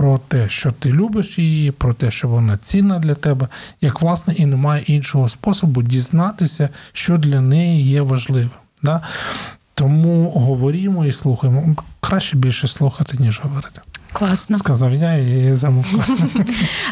про 0.00 0.18
те, 0.28 0.48
що 0.48 0.72
ти 0.72 0.92
любиш 0.92 1.38
її, 1.38 1.70
про 1.70 1.94
те, 1.94 2.10
що 2.10 2.28
вона 2.28 2.56
цінна 2.56 2.98
для 2.98 3.14
тебе, 3.14 3.48
як 3.80 4.02
власне 4.02 4.34
і 4.34 4.46
немає 4.46 4.82
іншого 4.86 5.28
способу 5.28 5.82
дізнатися, 5.82 6.68
що 6.92 7.18
для 7.18 7.40
неї 7.40 7.82
є 7.82 8.02
важливим. 8.02 8.50
Да? 8.82 9.00
Тому 9.74 10.30
говоримо 10.30 11.06
і 11.06 11.12
слухаємо. 11.12 11.76
Краще 12.00 12.36
більше 12.36 12.68
слухати, 12.68 13.16
ніж 13.20 13.40
говорити. 13.40 13.80
Класно. 14.12 14.58
Сказав 14.58 14.94
я 14.94 15.14
і 15.14 15.54
замовкав. 15.54 16.10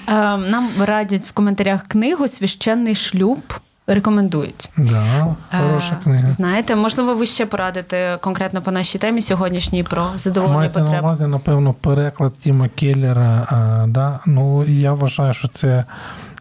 Е, 0.08 0.36
Нам 0.36 0.68
радять 0.78 1.24
в 1.24 1.32
коментарях 1.32 1.88
книгу 1.88 2.28
Священний 2.28 2.94
шлюб. 2.94 3.40
Рекомендують. 3.88 4.70
Да, 4.76 5.36
хороша 5.50 5.94
Е, 6.00 6.04
книга. 6.04 6.30
Знаєте, 6.30 6.76
можливо, 6.76 7.14
ви 7.14 7.26
ще 7.26 7.46
порадите 7.46 8.18
конкретно 8.20 8.62
по 8.62 8.70
нашій 8.70 8.98
темі 8.98 9.22
сьогоднішній 9.22 9.82
про 9.82 10.10
задоволення 10.16 10.58
Мається 10.58 10.80
на 10.80 11.00
увазі, 11.00 11.26
напевно, 11.26 11.72
переклад 11.72 12.36
Тіма 12.36 12.68
Келлера. 12.68 13.46
А, 13.50 13.86
да? 13.88 14.20
Ну, 14.26 14.64
я 14.64 14.92
вважаю, 14.92 15.32
що 15.32 15.48
це 15.48 15.84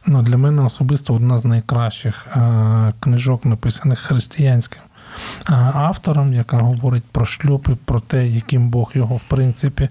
ну, 0.05 0.21
для 0.21 0.37
мене 0.37 0.61
особисто 0.61 1.13
одна 1.13 1.37
з 1.37 1.45
найкращих 1.45 2.27
а, 2.31 2.91
книжок, 2.99 3.45
написаних 3.45 3.99
християнським 3.99 4.81
автором, 5.73 6.33
яка 6.33 6.57
говорить 6.57 7.03
про 7.11 7.25
шлюб 7.25 7.67
і 7.69 7.75
про 7.85 7.99
те, 7.99 8.27
яким 8.27 8.69
Бог 8.69 8.91
його, 8.93 9.15
в 9.15 9.21
принципі, 9.21 9.89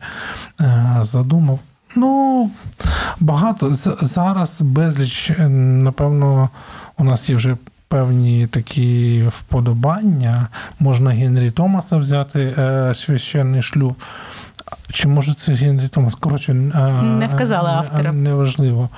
задумав. 1.01 1.59
Ну, 1.97 2.51
багато. 3.21 3.75
Зараз 4.01 4.61
безліч, 4.61 5.31
е, 5.31 5.49
напевно, 5.49 6.51
у 6.99 7.05
нас 7.05 7.31
є 7.31 7.37
вже 7.37 7.57
певні 7.89 8.47
такі 8.47 9.25
вподобання. 9.29 10.49
Можна 10.81 11.11
Генрі 11.11 11.51
Томаса 11.51 11.97
взяти 11.97 12.55
е, 12.59 12.93
священний 12.95 13.63
шлюб. 13.63 13.95
Чи 14.93 15.09
може 15.09 15.35
це 15.35 15.53
Генрі 15.53 15.89
Томас? 15.89 16.15
Коротше, 16.15 16.55
Не 16.55 17.29
вказали 17.35 17.69
автора. 17.71 18.13
Неважливо. 18.13 18.89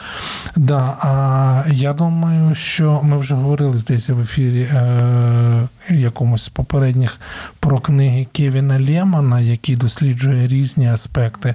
Да, 0.56 0.96
а 1.00 1.64
я 1.68 1.92
думаю, 1.92 2.54
що 2.54 3.00
ми 3.02 3.18
вже 3.18 3.34
говорили, 3.34 3.78
здається, 3.78 4.14
в 4.14 4.20
ефірі 4.20 4.62
е, 4.62 5.68
якомусь 5.88 6.44
з 6.44 6.48
попередніх 6.48 7.20
про 7.60 7.80
книги 7.80 8.26
Кевіна 8.32 8.80
Лемана, 8.80 9.40
який 9.40 9.76
досліджує 9.76 10.48
різні 10.48 10.88
аспекти 10.88 11.54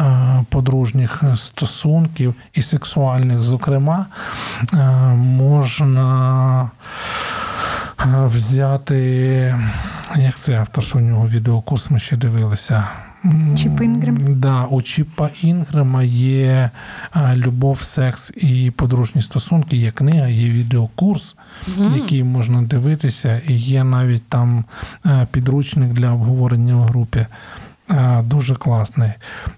е, 0.00 0.44
подружніх 0.48 1.22
стосунків 1.34 2.34
і 2.54 2.62
сексуальних, 2.62 3.42
зокрема, 3.42 4.06
е, 4.72 4.76
можна 5.14 6.70
е, 8.00 8.26
взяти, 8.26 8.98
як 10.16 10.34
це 10.34 10.58
автор, 10.58 10.84
що 10.84 10.98
у 10.98 11.00
нього 11.00 11.28
відеокурс 11.28 11.90
ми 11.90 11.98
ще 11.98 12.16
дивилися. 12.16 12.88
Чіп 13.56 13.82
Інгрем? 13.82 14.18
Да, 14.20 14.64
у 14.64 14.82
Чіпа 14.82 15.30
Інгрема 15.42 16.02
є 16.02 16.70
любов, 17.34 17.82
секс 17.82 18.32
і 18.36 18.72
подружні 18.76 19.22
стосунки. 19.22 19.76
Є 19.76 19.90
книга, 19.90 20.28
є 20.28 20.48
відеокурс, 20.48 21.36
який 21.94 22.24
можна 22.24 22.62
дивитися, 22.62 23.40
і 23.48 23.54
є 23.54 23.84
навіть 23.84 24.28
там 24.28 24.64
підручник 25.30 25.92
для 25.92 26.12
обговорення 26.12 26.76
в 26.76 26.82
групі. 26.82 27.26
Дуже 28.24 28.54
класний. 28.54 29.10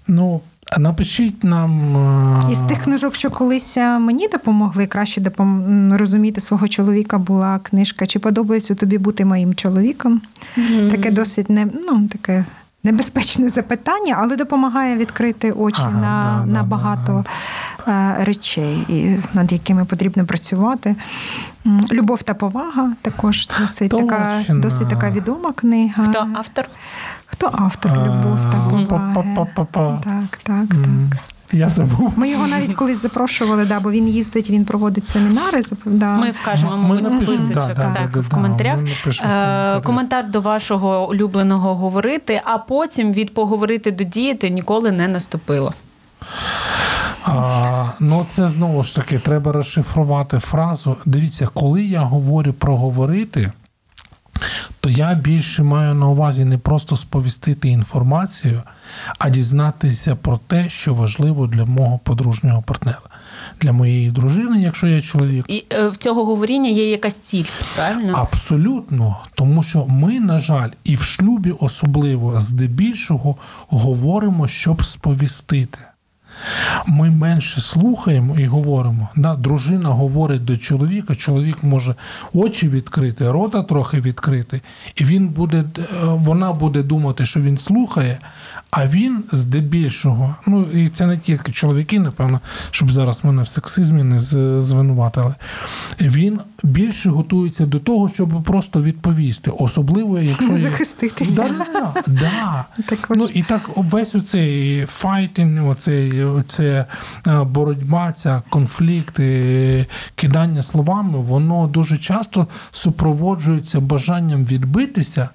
Ну, 0.07 0.41
напишіть 0.79 1.45
нам. 1.45 2.49
Із 2.53 2.61
тих 2.61 2.79
книжок, 2.79 3.15
що 3.15 3.31
колись 3.31 3.77
мені 3.77 4.29
допомогли 4.29 4.87
краще 4.87 5.21
допом... 5.21 5.93
розуміти 5.93 6.41
свого 6.41 6.69
чоловіка, 6.69 7.19
була 7.19 7.59
книжка 7.59 8.07
Чи 8.07 8.19
подобається 8.19 8.75
тобі 8.75 8.99
бути 8.99 9.25
моїм 9.25 9.55
чоловіком? 9.55 10.23
Таке 10.91 11.11
досить 11.11 11.51
не 11.51 11.67
ну 11.89 12.09
таке. 12.09 12.45
Небезпечне 12.85 13.49
запитання, 13.49 14.19
але 14.21 14.37
допомагає 14.37 14.97
відкрити 14.97 15.53
очі 15.53 15.83
Ага, 15.85 15.91
на, 15.91 16.45
да, 16.47 16.53
на 16.53 16.61
да, 16.61 16.63
багато 16.63 17.25
да, 17.87 18.17
речей, 18.25 18.85
і 18.89 19.17
над 19.35 19.53
якими 19.53 19.85
потрібно 19.85 20.27
працювати. 20.27 20.97
Любов 21.93 22.23
та 22.23 22.35
повага 22.35 22.93
також 23.03 23.49
досить 23.61 23.91
така, 23.91 24.41
досить 24.49 24.89
така 24.89 25.11
відома 25.11 25.53
книга. 25.53 26.05
Хто 26.05 26.27
автор? 26.35 26.65
Хто 27.27 27.51
автор 27.53 27.93
любов 27.93 28.39
та 28.43 28.57
повага. 29.55 30.01
Так, 30.05 30.39
так, 30.43 30.69
так. 30.69 31.19
Я 31.53 31.69
забув. 31.69 32.13
Ми 32.17 32.29
його 32.29 32.47
навіть 32.47 32.73
колись 32.75 33.03
запрошували, 33.03 33.65
да, 33.65 33.81
бо 33.81 33.91
він 33.91 34.09
їздить, 34.09 34.51
він 34.51 34.65
проводить 34.65 35.07
семінари. 35.07 35.61
Да. 35.87 36.17
Ми 36.17 36.31
вкажемо, 36.31 36.77
Ми 36.77 37.03
мабуть, 37.03 37.11
списочок 37.29 37.55
да, 37.55 37.75
да, 37.75 37.95
так, 37.95 38.17
в 38.17 38.35
коментарях. 38.35 38.77
ми 38.77 38.83
напишемо 38.83 39.29
в 39.29 39.33
Е, 39.33 39.37
коментарях. 39.37 39.83
Коментар 39.85 40.31
до 40.31 40.41
вашого 40.41 41.09
улюбленого 41.09 41.75
говорити, 41.75 42.41
а 42.45 42.59
потім 42.59 43.13
від 43.13 43.35
поговорити 43.35 43.91
до 43.91 44.05
діяти 44.05 44.51
ніколи 44.51 44.93
не 44.93 45.09
наступило. 45.09 45.75
А, 47.25 47.85
ну, 48.01 48.27
це 48.31 48.49
знову 48.49 48.85
ж 48.85 48.95
таки, 48.97 49.19
треба 49.19 49.53
розшифрувати 49.53 50.39
фразу. 50.39 50.97
Дивіться, 51.05 51.49
коли 51.55 51.83
я 51.83 52.01
говорю 52.01 52.53
про 52.53 52.77
говорити, 52.77 53.53
то 54.81 54.91
я 54.91 55.15
більше 55.15 55.63
маю 55.63 55.95
на 55.95 56.09
увазі 56.09 56.45
не 56.45 56.59
просто 56.59 56.97
сповістити 56.97 57.69
інформацію, 57.69 58.63
а 59.19 59.31
дізнатися 59.31 60.17
про 60.17 60.37
те, 60.37 60.69
що 60.69 60.95
важливо 60.95 61.47
для 61.47 61.65
мого 61.65 61.99
подружнього 61.99 62.63
партнера, 62.63 63.01
для 63.61 63.73
моєї 63.73 64.11
дружини, 64.11 64.63
якщо 64.63 64.87
я 64.87 65.01
чоловік. 65.01 65.45
І 65.49 65.65
е, 65.73 65.89
в 65.89 65.97
цього 65.97 66.25
говоріння 66.25 66.71
є 66.71 66.91
якась 66.91 67.19
ціль, 67.19 67.45
правильно? 67.77 68.13
Абсолютно, 68.17 69.17
тому 69.35 69.63
що 69.63 69.87
ми, 69.87 70.21
на 70.21 70.39
жаль, 70.39 70.71
і 70.85 70.95
в 70.95 71.03
шлюбі 71.03 71.51
особливо 71.51 72.41
здебільшого 72.41 73.37
говоримо, 73.69 74.49
щоб 74.49 74.85
сповістити. 74.85 75.79
Ми 76.87 77.11
менше 77.11 77.61
слухаємо 77.61 78.37
і 78.39 78.47
говоримо. 78.47 79.09
Да, 79.17 79.35
дружина 79.35 79.89
говорить 79.89 80.45
до 80.45 80.57
чоловіка, 80.57 81.15
чоловік 81.15 81.63
може 81.63 81.95
очі 82.33 82.69
відкрити, 82.69 83.31
рота 83.31 83.63
трохи 83.63 84.01
відкрити, 84.01 84.61
і 84.95 85.05
він 85.05 85.29
буде, 85.29 85.65
е, 85.79 85.83
вона 86.03 86.53
буде 86.53 86.83
думати, 86.83 87.27
що 87.27 87.41
він 87.41 87.59
слухає, 87.59 88.19
а 88.77 88.87
він 88.87 89.25
здебільшого, 89.33 90.35
ну 90.47 90.63
і 90.63 90.89
це 90.89 91.07
не 91.07 91.19
тільки 91.19 91.53
чоловіки, 91.53 91.99
напевно, 91.99 92.41
щоб 92.71 92.93
зараз 92.93 93.25
мене 93.25 93.43
в 93.43 93.49
сексизмі 93.49 94.03
не 94.03 94.19
звинуватили. 94.63 95.35
Він 96.01 96.41
більше 96.63 97.11
готується 97.11 97.67
до 97.67 97.79
того, 97.79 98.09
щоб 98.09 98.43
просто 98.43 98.83
відповісти, 98.83 99.51
особливо 99.59 100.19
якщо 100.19 100.59
Захиститися. 100.59 101.35
Да, 101.35 101.67
да, 101.73 102.03
да. 102.07 102.65
Також. 102.89 103.17
Ну 103.17 103.29
і 103.35 103.43
так 103.43 103.71
весь 103.77 104.15
оцей 104.15 104.87
файтинг, 104.87 105.69
оцей, 105.69 106.25
оце 106.25 106.87
е, 107.27 107.43
боротьба, 107.43 108.13
ця 108.13 108.43
конфлікт, 108.49 109.21
е, 109.21 109.87
кидання 110.15 110.63
словами, 110.63 111.19
воно 111.19 111.67
дуже 111.67 111.99
часто 111.99 112.47
супроводжується 112.71 113.81
бажанням 113.81 114.45
відбитися. 114.45 115.29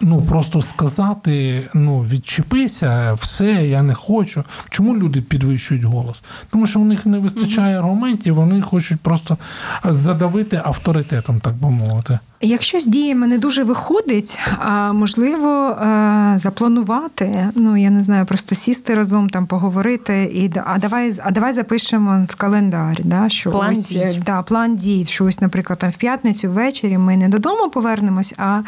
Ну, 0.00 0.22
просто 0.22 0.62
сказати, 0.62 1.62
ну, 1.74 2.00
відчепися, 2.00 3.12
все, 3.12 3.68
я 3.68 3.82
не 3.82 3.94
хочу. 3.94 4.44
Чому 4.70 4.96
люди 4.96 5.20
підвищують 5.20 5.84
голос? 5.84 6.22
Тому 6.50 6.66
що 6.66 6.80
у 6.80 6.84
них 6.84 7.06
не 7.06 7.18
вистачає 7.18 7.78
аргументів, 7.78 8.34
вони 8.34 8.62
хочуть 8.62 9.00
просто 9.00 9.38
задавити 9.84 10.60
авторитетом, 10.64 11.40
так 11.40 11.54
би 11.54 11.70
мовити. 11.70 12.18
Якщо 12.40 12.80
з 12.80 12.86
діями 12.86 13.26
не 13.26 13.38
дуже 13.38 13.62
виходить, 13.64 14.38
а 14.58 14.92
можливо 14.92 15.70
е, 15.70 16.32
запланувати, 16.36 17.48
ну 17.54 17.76
я 17.76 17.90
не 17.90 18.02
знаю, 18.02 18.26
просто 18.26 18.54
сісти 18.54 18.94
разом, 18.94 19.28
там 19.30 19.46
поговорити, 19.46 20.30
і 20.34 20.48
да- 20.48 20.64
а 20.66 20.78
давай 20.78 21.14
а 21.24 21.30
давай 21.30 21.52
запишемо 21.52 22.26
в 22.28 22.34
календар, 22.34 22.96
да, 23.04 23.28
що 23.28 23.50
План 23.50 23.70
ось 23.72 23.92
е, 23.92 24.12
дій. 24.12 24.22
да, 24.26 24.42
план 24.42 24.76
дій, 24.76 25.04
що 25.08 25.24
ось, 25.24 25.40
наприклад, 25.40 25.78
там 25.78 25.90
в 25.90 25.96
п'ятницю 25.96 26.50
ввечері 26.50 26.98
ми 26.98 27.16
не 27.16 27.28
додому 27.28 27.70
повернемось, 27.70 28.34
а, 28.36 28.60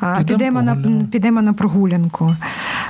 а 0.00 0.22
Підемо 0.24 0.62
на 0.62 0.76
підемо 1.12 1.42
на 1.42 1.52
прогулянку. 1.52 2.36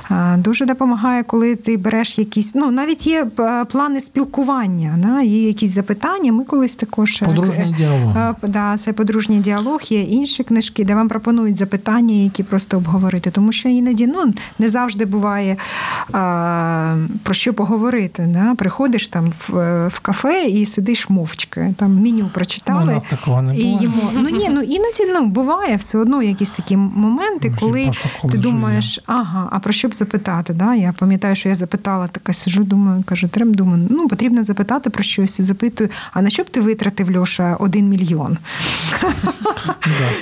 А, 0.09 0.35
Дуже 0.37 0.65
допомагає, 0.65 1.23
коли 1.23 1.55
ти 1.55 1.77
береш 1.77 2.17
якісь, 2.19 2.55
ну 2.55 2.71
навіть 2.71 3.07
є 3.07 3.27
е, 3.39 3.65
плани 3.65 4.01
спілкування, 4.01 4.95
да, 4.97 5.21
є 5.21 5.47
якісь 5.47 5.71
запитання. 5.71 6.31
Ми 6.31 6.43
колись 6.43 6.75
також 6.75 7.19
Подружній 7.19 7.75
діалог. 7.77 8.35
Да, 8.43 8.77
це 8.77 8.93
подружній 8.93 9.39
діалог. 9.39 9.81
Є 9.89 10.01
інші 10.01 10.26
інші 10.27 10.43
книжки, 10.43 10.83
де 10.83 10.95
вам 10.95 11.07
пропонують 11.07 11.57
запитання, 11.57 12.15
які 12.15 12.43
просто 12.43 12.77
обговорити. 12.77 13.31
Тому 13.31 13.51
що 13.51 13.69
іноді 13.69 14.07
ну, 14.07 14.33
не 14.59 14.69
завжди 14.69 15.05
буває 15.05 15.57
а, 16.13 16.95
про 17.23 17.33
що 17.33 17.53
поговорити. 17.53 18.29
Да? 18.33 18.55
Приходиш 18.55 19.07
там 19.07 19.33
в, 19.37 19.49
в 19.87 19.99
кафе 19.99 20.45
і 20.45 20.65
сидиш 20.65 21.09
мовчки. 21.09 21.73
Там 21.77 22.01
меню 22.01 22.29
прочитали. 22.33 22.85
Ну, 22.85 22.91
у 22.91 22.95
нас 22.95 23.03
такого 23.03 23.41
не 23.41 23.57
і 23.57 23.63
їмо. 23.63 24.11
Ну 24.13 24.29
ні, 24.29 24.49
ну 24.49 24.61
іноді 24.61 25.05
ну, 25.13 25.25
буває 25.25 25.75
все 25.75 25.97
одно 25.97 26.23
якісь 26.23 26.51
такі 26.51 26.77
моменти, 26.77 27.53
коли 27.59 27.91
ти 28.31 28.37
думаєш, 28.37 28.99
ага, 29.05 29.49
а 29.51 29.59
про 29.59 29.73
що 29.73 29.87
б 29.87 29.95
запитати? 29.95 30.53
Да? 30.53 30.75
Я 30.75 30.93
пам'ятаю, 30.99 31.35
що 31.35 31.49
я 31.49 31.55
запитала, 31.55 32.07
така 32.07 32.33
сиджу, 32.33 32.63
думаю, 32.63 33.03
кажу, 33.07 33.27
треба 33.27 33.51
думаю, 33.51 33.87
ну 33.89 34.07
потрібно 34.07 34.43
запитати 34.43 34.89
про 34.89 35.03
щось. 35.03 35.39
І 35.39 35.43
запитую, 35.43 35.89
а 36.13 36.21
на 36.21 36.29
що 36.29 36.43
б 36.43 36.49
ти 36.49 36.61
витратив 36.61 37.17
Льоша 37.17 37.55
один 37.59 37.89
мільйон? 37.89 38.37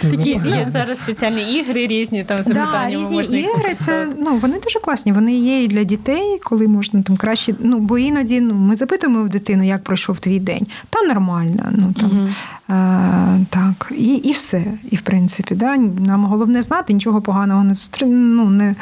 Да, 0.03 0.09
це 0.09 0.17
Такі 0.17 0.29
є 0.29 0.67
зараз 0.71 0.99
спеціальні 0.99 1.53
ігри 1.53 1.87
різні 1.87 2.23
там 2.23 2.37
з 2.37 2.45
запитаннями 2.45 3.03
різні 3.03 3.15
можна 3.15 3.37
ігри, 3.37 3.75
це 3.85 4.07
ну 4.19 4.35
вони 4.35 4.59
дуже 4.59 4.79
класні. 4.79 5.11
Вони 5.11 5.33
є 5.33 5.63
і 5.63 5.67
для 5.67 5.83
дітей, 5.83 6.39
коли 6.43 6.67
можна 6.67 7.01
там 7.01 7.17
краще. 7.17 7.55
Ну 7.59 7.79
бо 7.79 7.97
іноді 7.97 8.41
ну 8.41 8.53
ми 8.53 8.75
запитуємо 8.75 9.23
в 9.23 9.29
дитину, 9.29 9.63
як 9.63 9.83
пройшов 9.83 10.19
твій 10.19 10.39
день. 10.39 10.67
Та 10.89 11.01
нормально. 11.01 11.63
Ну 11.71 11.93
там 11.99 12.29
е, 12.69 13.45
так, 13.49 13.91
і, 13.97 14.13
і 14.13 14.31
все. 14.31 14.65
І 14.91 14.95
в 14.95 15.01
принципі, 15.01 15.55
да, 15.55 15.77
нам 15.77 16.25
головне 16.25 16.61
знати, 16.61 16.93
нічого 16.93 17.21
поганого 17.21 17.63
не 17.63 17.73
ну, 18.01 18.49
не, 18.49 18.75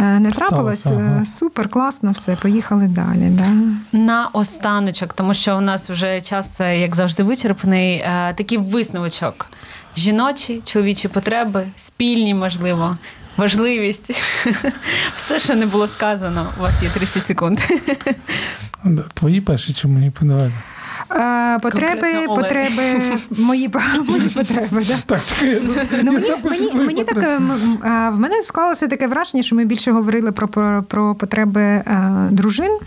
е, 0.00 0.20
не 0.20 0.30
трапилось. 0.30 0.80
Сталося, 0.80 1.10
ага. 1.14 1.24
Супер, 1.24 1.68
класно, 1.68 2.10
все, 2.10 2.36
поїхали 2.36 2.88
далі. 2.88 3.30
Да. 3.30 3.48
На 3.98 4.28
останочок, 4.32 5.12
тому 5.12 5.34
що 5.34 5.56
у 5.58 5.60
нас 5.60 5.90
вже 5.90 6.20
час, 6.20 6.60
е, 6.60 6.78
як 6.78 6.96
завжди, 6.96 7.22
вичерпний. 7.22 7.94
е, 7.94 8.34
Такий 8.36 8.58
висновочок: 8.58 9.46
жіночі, 9.98 10.62
чоловічі 10.64 11.08
потреби, 11.08 11.66
спільні, 11.76 12.34
можливо, 12.34 12.96
важливість. 13.36 14.10
Все, 15.16 15.38
що 15.38 15.54
не 15.54 15.66
було 15.66 15.88
сказано. 15.88 16.52
У 16.58 16.62
вас 16.62 16.82
є 16.82 16.90
30 16.90 17.26
секунд. 17.26 17.58
Твої 19.14 19.40
перші 19.40 19.72
чи 19.72 19.88
мої 19.88 20.10
подавали? 20.10 20.52
Е, 21.10 21.58
потреби, 21.58 22.26
потреби, 22.26 22.82
мої, 23.30 23.70
мої 24.08 24.28
потреби. 24.28 24.84
Да. 24.88 24.96
Так, 25.06 25.20
чекай. 25.26 25.62
Ну, 26.02 26.12
мені, 26.12 26.30
мені, 26.44 26.74
мені 26.74 27.04
так, 27.04 27.16
е, 27.18 27.38
в 28.10 28.18
мене 28.18 28.42
склалося 28.42 28.88
таке 28.88 29.06
враження, 29.06 29.42
що 29.42 29.56
ми 29.56 29.64
більше 29.64 29.92
говорили 29.92 30.32
про, 30.32 30.48
про, 30.48 30.82
про 30.82 31.14
потреби 31.14 31.62
е, 31.62 32.28
дружин, 32.30 32.78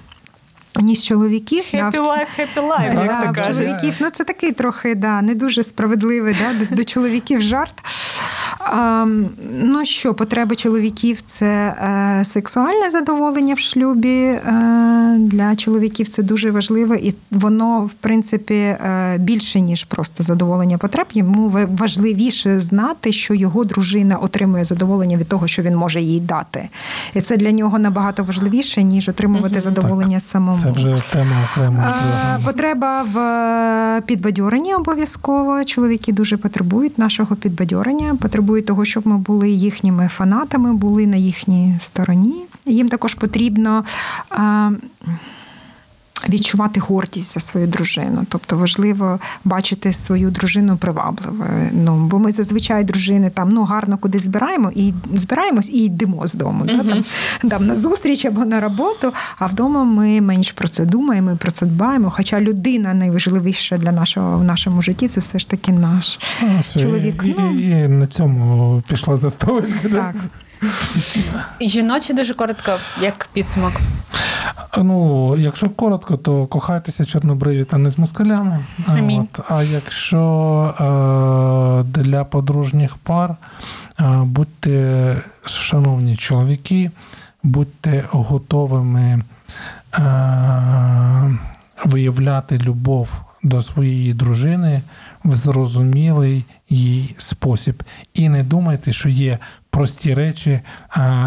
ніж 0.79 1.03
чоловіків. 1.03 1.63
Happy 1.73 1.91
в- 1.91 2.07
life, 2.07 2.27
happy 2.39 2.67
life, 2.67 2.95
Да, 2.95 3.03
як 3.03 3.35
то 3.37 3.53
чоловіків, 3.53 3.93
ну 3.99 4.09
це 4.09 4.23
такий 4.23 4.51
трохи 4.51 4.95
да, 4.95 5.21
не 5.21 5.35
дуже 5.35 5.63
справедливий 5.63 6.35
да, 6.39 6.65
до, 6.65 6.75
до 6.75 6.83
чоловіків 6.83 7.41
жарт. 7.41 7.73
А, 8.59 9.05
ну 9.61 9.85
що, 9.85 10.13
потреби 10.13 10.55
чоловіків 10.55 11.21
це 11.25 11.45
е, 11.47 12.25
сексуальне 12.25 12.89
задоволення 12.89 13.53
в 13.53 13.59
шлюбі. 13.59 14.17
Е, 14.17 15.15
для 15.19 15.55
чоловіків 15.55 16.07
це 16.07 16.23
дуже 16.23 16.51
важливо, 16.51 16.95
і 16.95 17.15
воно, 17.31 17.79
в 17.85 17.91
принципі, 17.91 18.53
е, 18.53 19.15
більше, 19.19 19.59
ніж 19.59 19.83
просто 19.83 20.23
задоволення 20.23 20.77
потреб. 20.77 21.05
Йому 21.13 21.67
важливіше 21.77 22.61
знати, 22.61 23.11
що 23.11 23.33
його 23.33 23.63
дружина 23.63 24.17
отримує 24.17 24.65
задоволення 24.65 25.17
від 25.17 25.27
того, 25.27 25.47
що 25.47 25.61
він 25.61 25.75
може 25.75 26.01
їй 26.01 26.19
дати. 26.19 26.69
І 27.13 27.21
це 27.21 27.37
для 27.37 27.51
нього 27.51 27.79
набагато 27.79 28.23
важливіше, 28.23 28.83
ніж 28.83 29.09
отримувати 29.09 29.61
задоволення 29.61 30.19
самому. 30.19 30.60
Це 30.63 30.71
вже 30.71 31.03
тема 31.11 31.35
окрема 31.51 31.95
Потреба 32.45 33.03
в 33.03 33.19
е, 33.19 34.01
підбадьоренні 34.01 34.75
обов'язково. 34.75 35.63
Чоловіки 35.63 36.11
дуже 36.11 36.37
потребують 36.37 36.97
нашого 36.97 37.35
підбадьорення, 37.35 38.15
потребують 38.21 38.65
того, 38.65 38.85
щоб 38.85 39.07
ми 39.07 39.17
були 39.17 39.49
їхніми 39.49 40.07
фанатами, 40.07 40.73
були 40.73 41.07
на 41.07 41.17
їхній 41.17 41.77
стороні. 41.79 42.35
Їм 42.65 42.89
також 42.89 43.13
потрібно. 43.13 43.83
а, 44.29 44.71
Відчувати 46.29 46.79
гордість 46.79 47.33
за 47.33 47.39
свою 47.39 47.67
дружину, 47.67 48.25
тобто 48.29 48.57
важливо 48.57 49.19
бачити 49.43 49.93
свою 49.93 50.31
дружину 50.31 50.77
привабливою. 50.77 51.69
Ну 51.73 52.05
бо 52.05 52.19
ми 52.19 52.31
зазвичай 52.31 52.83
дружини 52.83 53.29
там 53.29 53.49
ну 53.49 53.63
гарно 53.63 53.97
кудись 53.97 54.23
збираємо 54.23 54.71
і 54.75 54.93
збираємось 55.15 55.69
і 55.69 55.85
йдемо 55.85 56.27
з 56.27 56.33
дому. 56.33 56.65
Да, 56.65 56.83
там, 56.83 57.03
там 57.49 57.65
на 57.67 57.75
зустріч 57.75 58.25
або 58.25 58.45
на 58.45 58.59
роботу. 58.59 59.13
А 59.39 59.45
вдома 59.45 59.83
ми 59.83 60.21
менш 60.21 60.51
про 60.51 60.67
це 60.67 60.85
думаємо, 60.85 61.31
і 61.31 61.35
про 61.35 61.51
це 61.51 61.65
дбаємо. 61.65 62.09
Хоча 62.15 62.39
людина 62.39 62.93
найважливіша 62.93 63.77
для 63.77 63.91
нашого 63.91 64.37
в 64.37 64.43
нашому 64.43 64.81
житті 64.81 65.07
це 65.07 65.19
все 65.19 65.39
ж 65.39 65.49
таки 65.49 65.71
наш 65.71 66.19
Ну, 66.41 66.47
все, 66.63 66.79
чоловік. 66.79 67.23
І, 67.25 67.29
і, 67.29 67.35
Ну. 67.39 67.59
і 67.59 67.87
на 67.87 68.07
цьому 68.07 68.83
пішла 68.87 69.17
заставочка. 69.17 69.79
да? 69.89 69.89
так. 69.89 70.15
І 71.59 71.67
жіночі 71.69 72.13
дуже 72.13 72.33
коротко, 72.33 72.71
як 73.01 73.29
підсумок. 73.33 73.71
Ну, 74.77 75.35
якщо 75.37 75.69
коротко, 75.69 76.17
то 76.17 76.47
кохайтеся 76.47 77.05
чорнобриві 77.05 77.63
та 77.63 77.77
не 77.77 77.89
з 77.89 77.97
москалями. 77.97 78.65
Амінь. 78.87 79.27
От. 79.33 79.45
А 79.49 79.63
якщо 79.63 80.19
е, 80.79 82.01
для 82.01 82.23
подружніх 82.23 82.95
пар, 82.95 83.35
е, 83.99 84.21
будьте, 84.25 85.17
шановні 85.45 86.17
чоловіки, 86.17 86.91
будьте 87.43 88.03
готовими 88.11 89.21
е, 89.99 91.37
виявляти 91.85 92.57
любов 92.57 93.09
до 93.43 93.61
своєї 93.61 94.13
дружини 94.13 94.81
в 95.23 95.35
зрозумілий 95.35 96.45
їй 96.69 97.15
спосіб. 97.17 97.83
І 98.13 98.29
не 98.29 98.43
думайте, 98.43 98.93
що 98.93 99.09
є 99.09 99.39
прості 99.71 100.13
речі, 100.13 100.59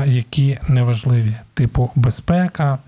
які 0.06 0.58
неважливі, 0.68 1.34
типу 1.54 1.90
безпека, 1.94 2.78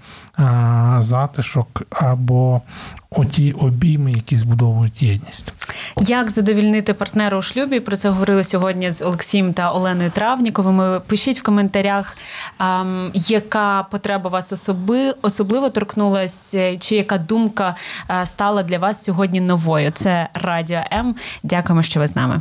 затишок 0.99 1.83
або 1.91 2.63
оті 3.11 3.53
обійми, 3.53 4.13
які 4.13 4.37
збудовують 4.37 5.03
єдність. 5.03 5.53
Як 6.01 6.31
задовільнити 6.31 6.95
партнера 6.95 7.39
у 7.39 7.43
шлюбі? 7.43 7.81
Про 7.81 7.97
це 7.97 8.11
говорили 8.11 8.45
сьогодні 8.45 8.91
з 8.91 9.03
Олексієм 9.03 9.53
та 9.53 9.73
Оленою 9.73 10.11
Травніковими. 10.11 11.01
Пишіть 11.01 11.39
в 11.39 11.43
коментарях, 11.43 12.17
яка 13.15 13.87
потреба 13.91 14.31
вас 14.31 14.53
особи, 14.53 15.15
особливо 15.23 15.71
торкнулась, 15.71 16.55
е, 16.55 16.77
чи 16.77 16.97
яка 16.97 17.19
думка 17.19 17.77
стала 18.25 18.63
для 18.63 18.79
вас 18.79 19.05
сьогодні 19.05 19.41
новою. 19.41 19.91
Це 19.91 20.29
Радіо 20.35 20.81
М. 20.93 21.15
Дякуємо, 21.43 21.83
що 21.83 22.01
ви 22.01 22.09
з 22.09 22.17
нами. 22.17 22.41